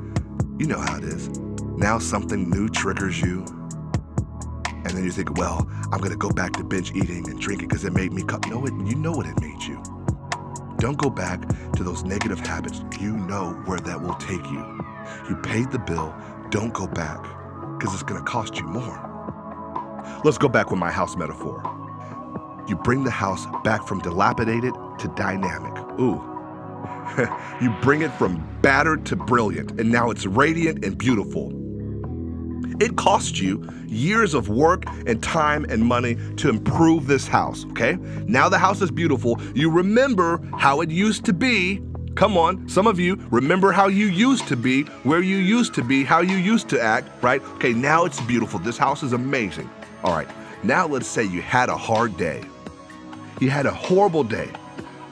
you 0.59 0.67
know 0.67 0.79
how 0.79 0.97
it 0.97 1.03
is. 1.03 1.29
Now 1.77 1.99
something 1.99 2.49
new 2.49 2.67
triggers 2.69 3.21
you. 3.21 3.45
And 4.67 4.89
then 4.97 5.03
you 5.03 5.11
think, 5.11 5.37
well, 5.37 5.67
I'm 5.91 5.99
going 5.99 6.11
to 6.11 6.17
go 6.17 6.29
back 6.29 6.53
to 6.53 6.63
binge 6.63 6.91
eating 6.95 7.29
and 7.29 7.39
drinking 7.39 7.67
because 7.69 7.85
it 7.85 7.93
made 7.93 8.11
me 8.13 8.23
cut. 8.23 8.47
No, 8.47 8.65
it, 8.65 8.73
you 8.85 8.95
know 8.95 9.11
what 9.11 9.25
it 9.25 9.39
made 9.39 9.61
you. 9.63 9.81
Don't 10.81 10.97
go 10.97 11.11
back 11.11 11.47
to 11.73 11.83
those 11.83 12.03
negative 12.03 12.39
habits. 12.39 12.83
You 12.99 13.15
know 13.15 13.51
where 13.65 13.77
that 13.81 14.01
will 14.01 14.15
take 14.15 14.43
you. 14.45 14.83
You 15.29 15.35
paid 15.35 15.69
the 15.71 15.77
bill. 15.77 16.11
Don't 16.49 16.73
go 16.73 16.87
back 16.87 17.21
because 17.77 17.93
it's 17.93 18.01
going 18.01 18.19
to 18.19 18.27
cost 18.27 18.57
you 18.57 18.63
more. 18.63 18.97
Let's 20.23 20.39
go 20.39 20.49
back 20.49 20.71
with 20.71 20.79
my 20.79 20.89
house 20.89 21.15
metaphor. 21.15 21.61
You 22.67 22.77
bring 22.77 23.03
the 23.03 23.11
house 23.11 23.45
back 23.63 23.85
from 23.85 23.99
dilapidated 23.99 24.73
to 24.97 25.07
dynamic. 25.09 25.77
Ooh. 25.99 26.19
you 27.61 27.69
bring 27.83 28.01
it 28.01 28.11
from 28.13 28.43
battered 28.63 29.05
to 29.05 29.15
brilliant, 29.15 29.79
and 29.79 29.91
now 29.91 30.09
it's 30.09 30.25
radiant 30.25 30.83
and 30.83 30.97
beautiful. 30.97 31.60
It 32.79 32.95
cost 32.95 33.39
you 33.39 33.67
years 33.87 34.33
of 34.33 34.49
work 34.49 34.85
and 35.05 35.21
time 35.21 35.65
and 35.65 35.83
money 35.83 36.17
to 36.37 36.49
improve 36.49 37.07
this 37.07 37.27
house, 37.27 37.65
okay? 37.71 37.97
Now 38.25 38.49
the 38.49 38.57
house 38.57 38.81
is 38.81 38.89
beautiful. 38.91 39.39
You 39.53 39.69
remember 39.69 40.41
how 40.57 40.81
it 40.81 40.89
used 40.89 41.25
to 41.25 41.33
be. 41.33 41.81
Come 42.15 42.37
on, 42.37 42.67
some 42.67 42.87
of 42.87 42.99
you 42.99 43.15
remember 43.31 43.71
how 43.71 43.87
you 43.87 44.07
used 44.07 44.47
to 44.47 44.55
be, 44.55 44.83
where 45.03 45.21
you 45.21 45.37
used 45.37 45.73
to 45.75 45.83
be, 45.83 46.03
how 46.03 46.19
you 46.19 46.35
used 46.35 46.67
to 46.69 46.81
act, 46.81 47.09
right? 47.23 47.41
Okay, 47.55 47.73
now 47.73 48.05
it's 48.05 48.19
beautiful. 48.21 48.59
This 48.59 48.77
house 48.77 49.01
is 49.01 49.13
amazing. 49.13 49.69
All 50.03 50.13
right, 50.13 50.27
now 50.63 50.87
let's 50.87 51.07
say 51.07 51.23
you 51.23 51.41
had 51.41 51.69
a 51.69 51.77
hard 51.77 52.17
day. 52.17 52.43
You 53.39 53.49
had 53.49 53.65
a 53.65 53.71
horrible 53.71 54.23
day. 54.23 54.49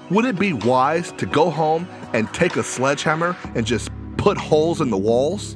Would 0.09 0.25
it 0.25 0.39
be 0.39 0.53
wise 0.53 1.12
to 1.13 1.25
go 1.25 1.49
home 1.49 1.88
and 2.13 2.31
take 2.33 2.55
a 2.57 2.63
sledgehammer 2.63 3.38
and 3.55 3.65
just 3.65 3.91
put 4.17 4.38
holes 4.38 4.81
in 4.81 4.89
the 4.89 4.97
walls? 4.97 5.55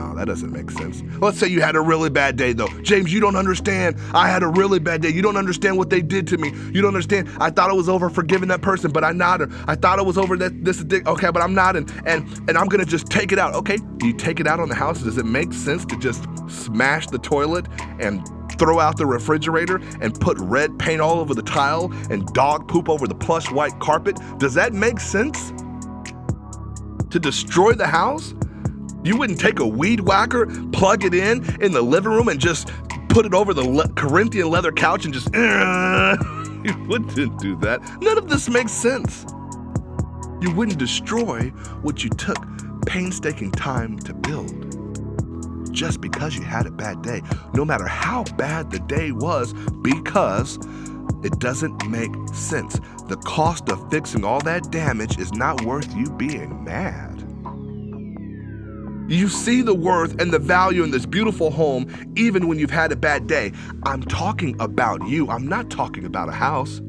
No, 0.00 0.14
that 0.14 0.24
doesn't 0.24 0.50
make 0.50 0.70
sense. 0.70 1.02
Let's 1.18 1.38
say 1.38 1.48
you 1.48 1.60
had 1.60 1.76
a 1.76 1.80
really 1.80 2.08
bad 2.08 2.36
day, 2.36 2.54
though. 2.54 2.68
James, 2.80 3.12
you 3.12 3.20
don't 3.20 3.36
understand. 3.36 3.96
I 4.14 4.28
had 4.28 4.42
a 4.42 4.48
really 4.48 4.78
bad 4.78 5.02
day. 5.02 5.10
You 5.10 5.20
don't 5.20 5.36
understand 5.36 5.76
what 5.76 5.90
they 5.90 6.00
did 6.00 6.26
to 6.28 6.38
me. 6.38 6.52
You 6.72 6.80
don't 6.80 6.94
understand. 6.94 7.28
I 7.38 7.50
thought 7.50 7.70
it 7.70 7.76
was 7.76 7.88
over 7.88 8.08
forgiving 8.08 8.48
that 8.48 8.62
person, 8.62 8.92
but 8.92 9.04
I'm 9.04 9.18
not. 9.18 9.42
I 9.68 9.74
thought 9.74 9.98
it 9.98 10.06
was 10.06 10.16
over 10.16 10.38
that 10.38 10.64
this. 10.64 10.82
Okay, 11.06 11.30
but 11.30 11.42
I'm 11.42 11.54
not. 11.54 11.76
And 11.76 11.92
and 12.06 12.26
and 12.48 12.56
I'm 12.56 12.66
gonna 12.68 12.86
just 12.86 13.08
take 13.08 13.30
it 13.30 13.38
out. 13.38 13.54
Okay, 13.54 13.76
you 14.00 14.14
take 14.14 14.40
it 14.40 14.46
out 14.46 14.58
on 14.58 14.70
the 14.70 14.74
house. 14.74 15.02
Does 15.02 15.18
it 15.18 15.26
make 15.26 15.52
sense 15.52 15.84
to 15.84 15.98
just 15.98 16.24
smash 16.48 17.06
the 17.08 17.18
toilet 17.18 17.66
and 17.98 18.26
throw 18.58 18.80
out 18.80 18.96
the 18.96 19.06
refrigerator 19.06 19.82
and 20.00 20.18
put 20.18 20.38
red 20.38 20.78
paint 20.78 21.02
all 21.02 21.20
over 21.20 21.34
the 21.34 21.42
tile 21.42 21.92
and 22.08 22.26
dog 22.28 22.68
poop 22.68 22.88
over 22.88 23.06
the 23.06 23.14
plush 23.14 23.50
white 23.50 23.78
carpet? 23.80 24.18
Does 24.38 24.54
that 24.54 24.72
make 24.72 24.98
sense? 24.98 25.52
To 27.10 27.18
destroy 27.18 27.74
the 27.74 27.88
house? 27.88 28.34
You 29.02 29.16
wouldn't 29.16 29.40
take 29.40 29.60
a 29.60 29.66
weed 29.66 30.00
whacker, 30.00 30.46
plug 30.72 31.04
it 31.04 31.14
in 31.14 31.44
in 31.62 31.72
the 31.72 31.82
living 31.82 32.12
room, 32.12 32.28
and 32.28 32.40
just 32.40 32.70
put 33.08 33.26
it 33.26 33.34
over 33.34 33.54
the 33.54 33.64
le- 33.64 33.88
Corinthian 33.94 34.50
leather 34.50 34.72
couch 34.72 35.04
and 35.04 35.14
just. 35.14 35.34
Uh, 35.34 36.16
you 36.64 36.76
wouldn't 36.86 37.38
do 37.40 37.56
that. 37.56 37.80
None 38.00 38.18
of 38.18 38.28
this 38.28 38.48
makes 38.48 38.72
sense. 38.72 39.24
You 40.40 40.50
wouldn't 40.54 40.78
destroy 40.78 41.48
what 41.82 42.02
you 42.04 42.10
took 42.10 42.38
painstaking 42.86 43.52
time 43.52 43.98
to 44.00 44.14
build 44.14 44.70
just 45.72 46.00
because 46.00 46.34
you 46.36 46.42
had 46.42 46.66
a 46.66 46.70
bad 46.70 47.02
day, 47.02 47.22
no 47.54 47.64
matter 47.64 47.86
how 47.86 48.24
bad 48.36 48.70
the 48.70 48.80
day 48.80 49.12
was, 49.12 49.52
because 49.82 50.58
it 51.22 51.38
doesn't 51.38 51.88
make 51.88 52.10
sense. 52.32 52.80
The 53.08 53.16
cost 53.24 53.68
of 53.68 53.90
fixing 53.90 54.24
all 54.24 54.40
that 54.40 54.70
damage 54.70 55.18
is 55.18 55.32
not 55.32 55.62
worth 55.64 55.94
you 55.94 56.10
being 56.10 56.64
mad. 56.64 57.09
You 59.10 59.28
see 59.28 59.60
the 59.60 59.74
worth 59.74 60.20
and 60.20 60.32
the 60.32 60.38
value 60.38 60.84
in 60.84 60.92
this 60.92 61.04
beautiful 61.04 61.50
home 61.50 62.12
even 62.14 62.46
when 62.46 62.60
you've 62.60 62.70
had 62.70 62.92
a 62.92 62.96
bad 62.96 63.26
day. 63.26 63.50
I'm 63.82 64.02
talking 64.04 64.54
about 64.60 65.04
you. 65.08 65.28
I'm 65.28 65.48
not 65.48 65.68
talking 65.68 66.04
about 66.04 66.28
a 66.28 66.32
house. 66.32 66.80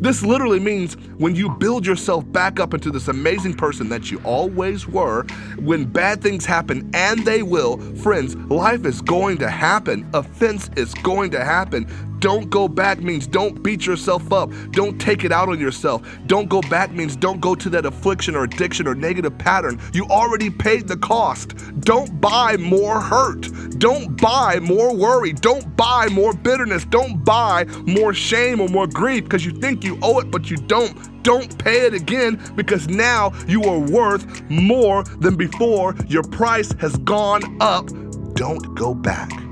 This 0.00 0.22
literally 0.22 0.60
means 0.60 0.94
when 1.18 1.34
you 1.34 1.50
build 1.50 1.86
yourself 1.86 2.30
back 2.30 2.60
up 2.60 2.74
into 2.74 2.90
this 2.90 3.08
amazing 3.08 3.54
person 3.54 3.88
that 3.88 4.10
you 4.10 4.20
always 4.24 4.86
were, 4.86 5.24
when 5.58 5.84
bad 5.84 6.22
things 6.22 6.44
happen, 6.44 6.90
and 6.94 7.24
they 7.24 7.42
will, 7.42 7.78
friends, 7.96 8.36
life 8.36 8.84
is 8.84 9.00
going 9.00 9.38
to 9.38 9.50
happen. 9.50 10.08
Offense 10.14 10.70
is 10.76 10.94
going 10.94 11.30
to 11.32 11.44
happen. 11.44 11.86
Don't 12.20 12.50
go 12.50 12.68
back 12.68 13.00
means 13.00 13.26
don't 13.26 13.62
beat 13.62 13.86
yourself 13.86 14.30
up. 14.30 14.50
Don't 14.72 15.00
take 15.00 15.24
it 15.24 15.32
out 15.32 15.48
on 15.48 15.58
yourself. 15.58 16.06
Don't 16.26 16.50
go 16.50 16.60
back 16.60 16.92
means 16.92 17.16
don't 17.16 17.40
go 17.40 17.54
to 17.54 17.70
that 17.70 17.86
affliction 17.86 18.36
or 18.36 18.44
addiction 18.44 18.86
or 18.86 18.94
negative 18.94 19.36
pattern. 19.38 19.80
You 19.94 20.04
already 20.04 20.50
paid 20.50 20.86
the 20.86 20.98
cost. 20.98 21.54
Don't 21.80 22.20
buy 22.20 22.58
more 22.58 23.00
hurt. 23.00 23.48
Don't 23.80 24.20
buy 24.20 24.60
more 24.60 24.94
worry. 24.94 25.32
Don't 25.32 25.74
buy 25.74 26.08
more 26.12 26.34
bitterness. 26.34 26.84
Don't 26.84 27.24
buy 27.24 27.64
more 27.86 28.12
shame 28.12 28.60
or 28.60 28.68
more 28.68 28.86
grief 28.86 29.24
because 29.24 29.46
you 29.46 29.52
think 29.52 29.84
you 29.84 29.98
owe 30.02 30.18
it, 30.18 30.30
but 30.30 30.50
you 30.50 30.58
don't. 30.58 31.22
Don't 31.22 31.58
pay 31.58 31.86
it 31.86 31.94
again 31.94 32.38
because 32.56 32.88
now 32.88 33.32
you 33.48 33.64
are 33.64 33.78
worth 33.78 34.42
more 34.50 35.02
than 35.20 35.34
before. 35.34 35.94
Your 36.08 36.22
price 36.24 36.72
has 36.78 36.94
gone 36.98 37.56
up. 37.62 37.86
Don't 38.34 38.74
go 38.74 38.92
back. 38.92 39.49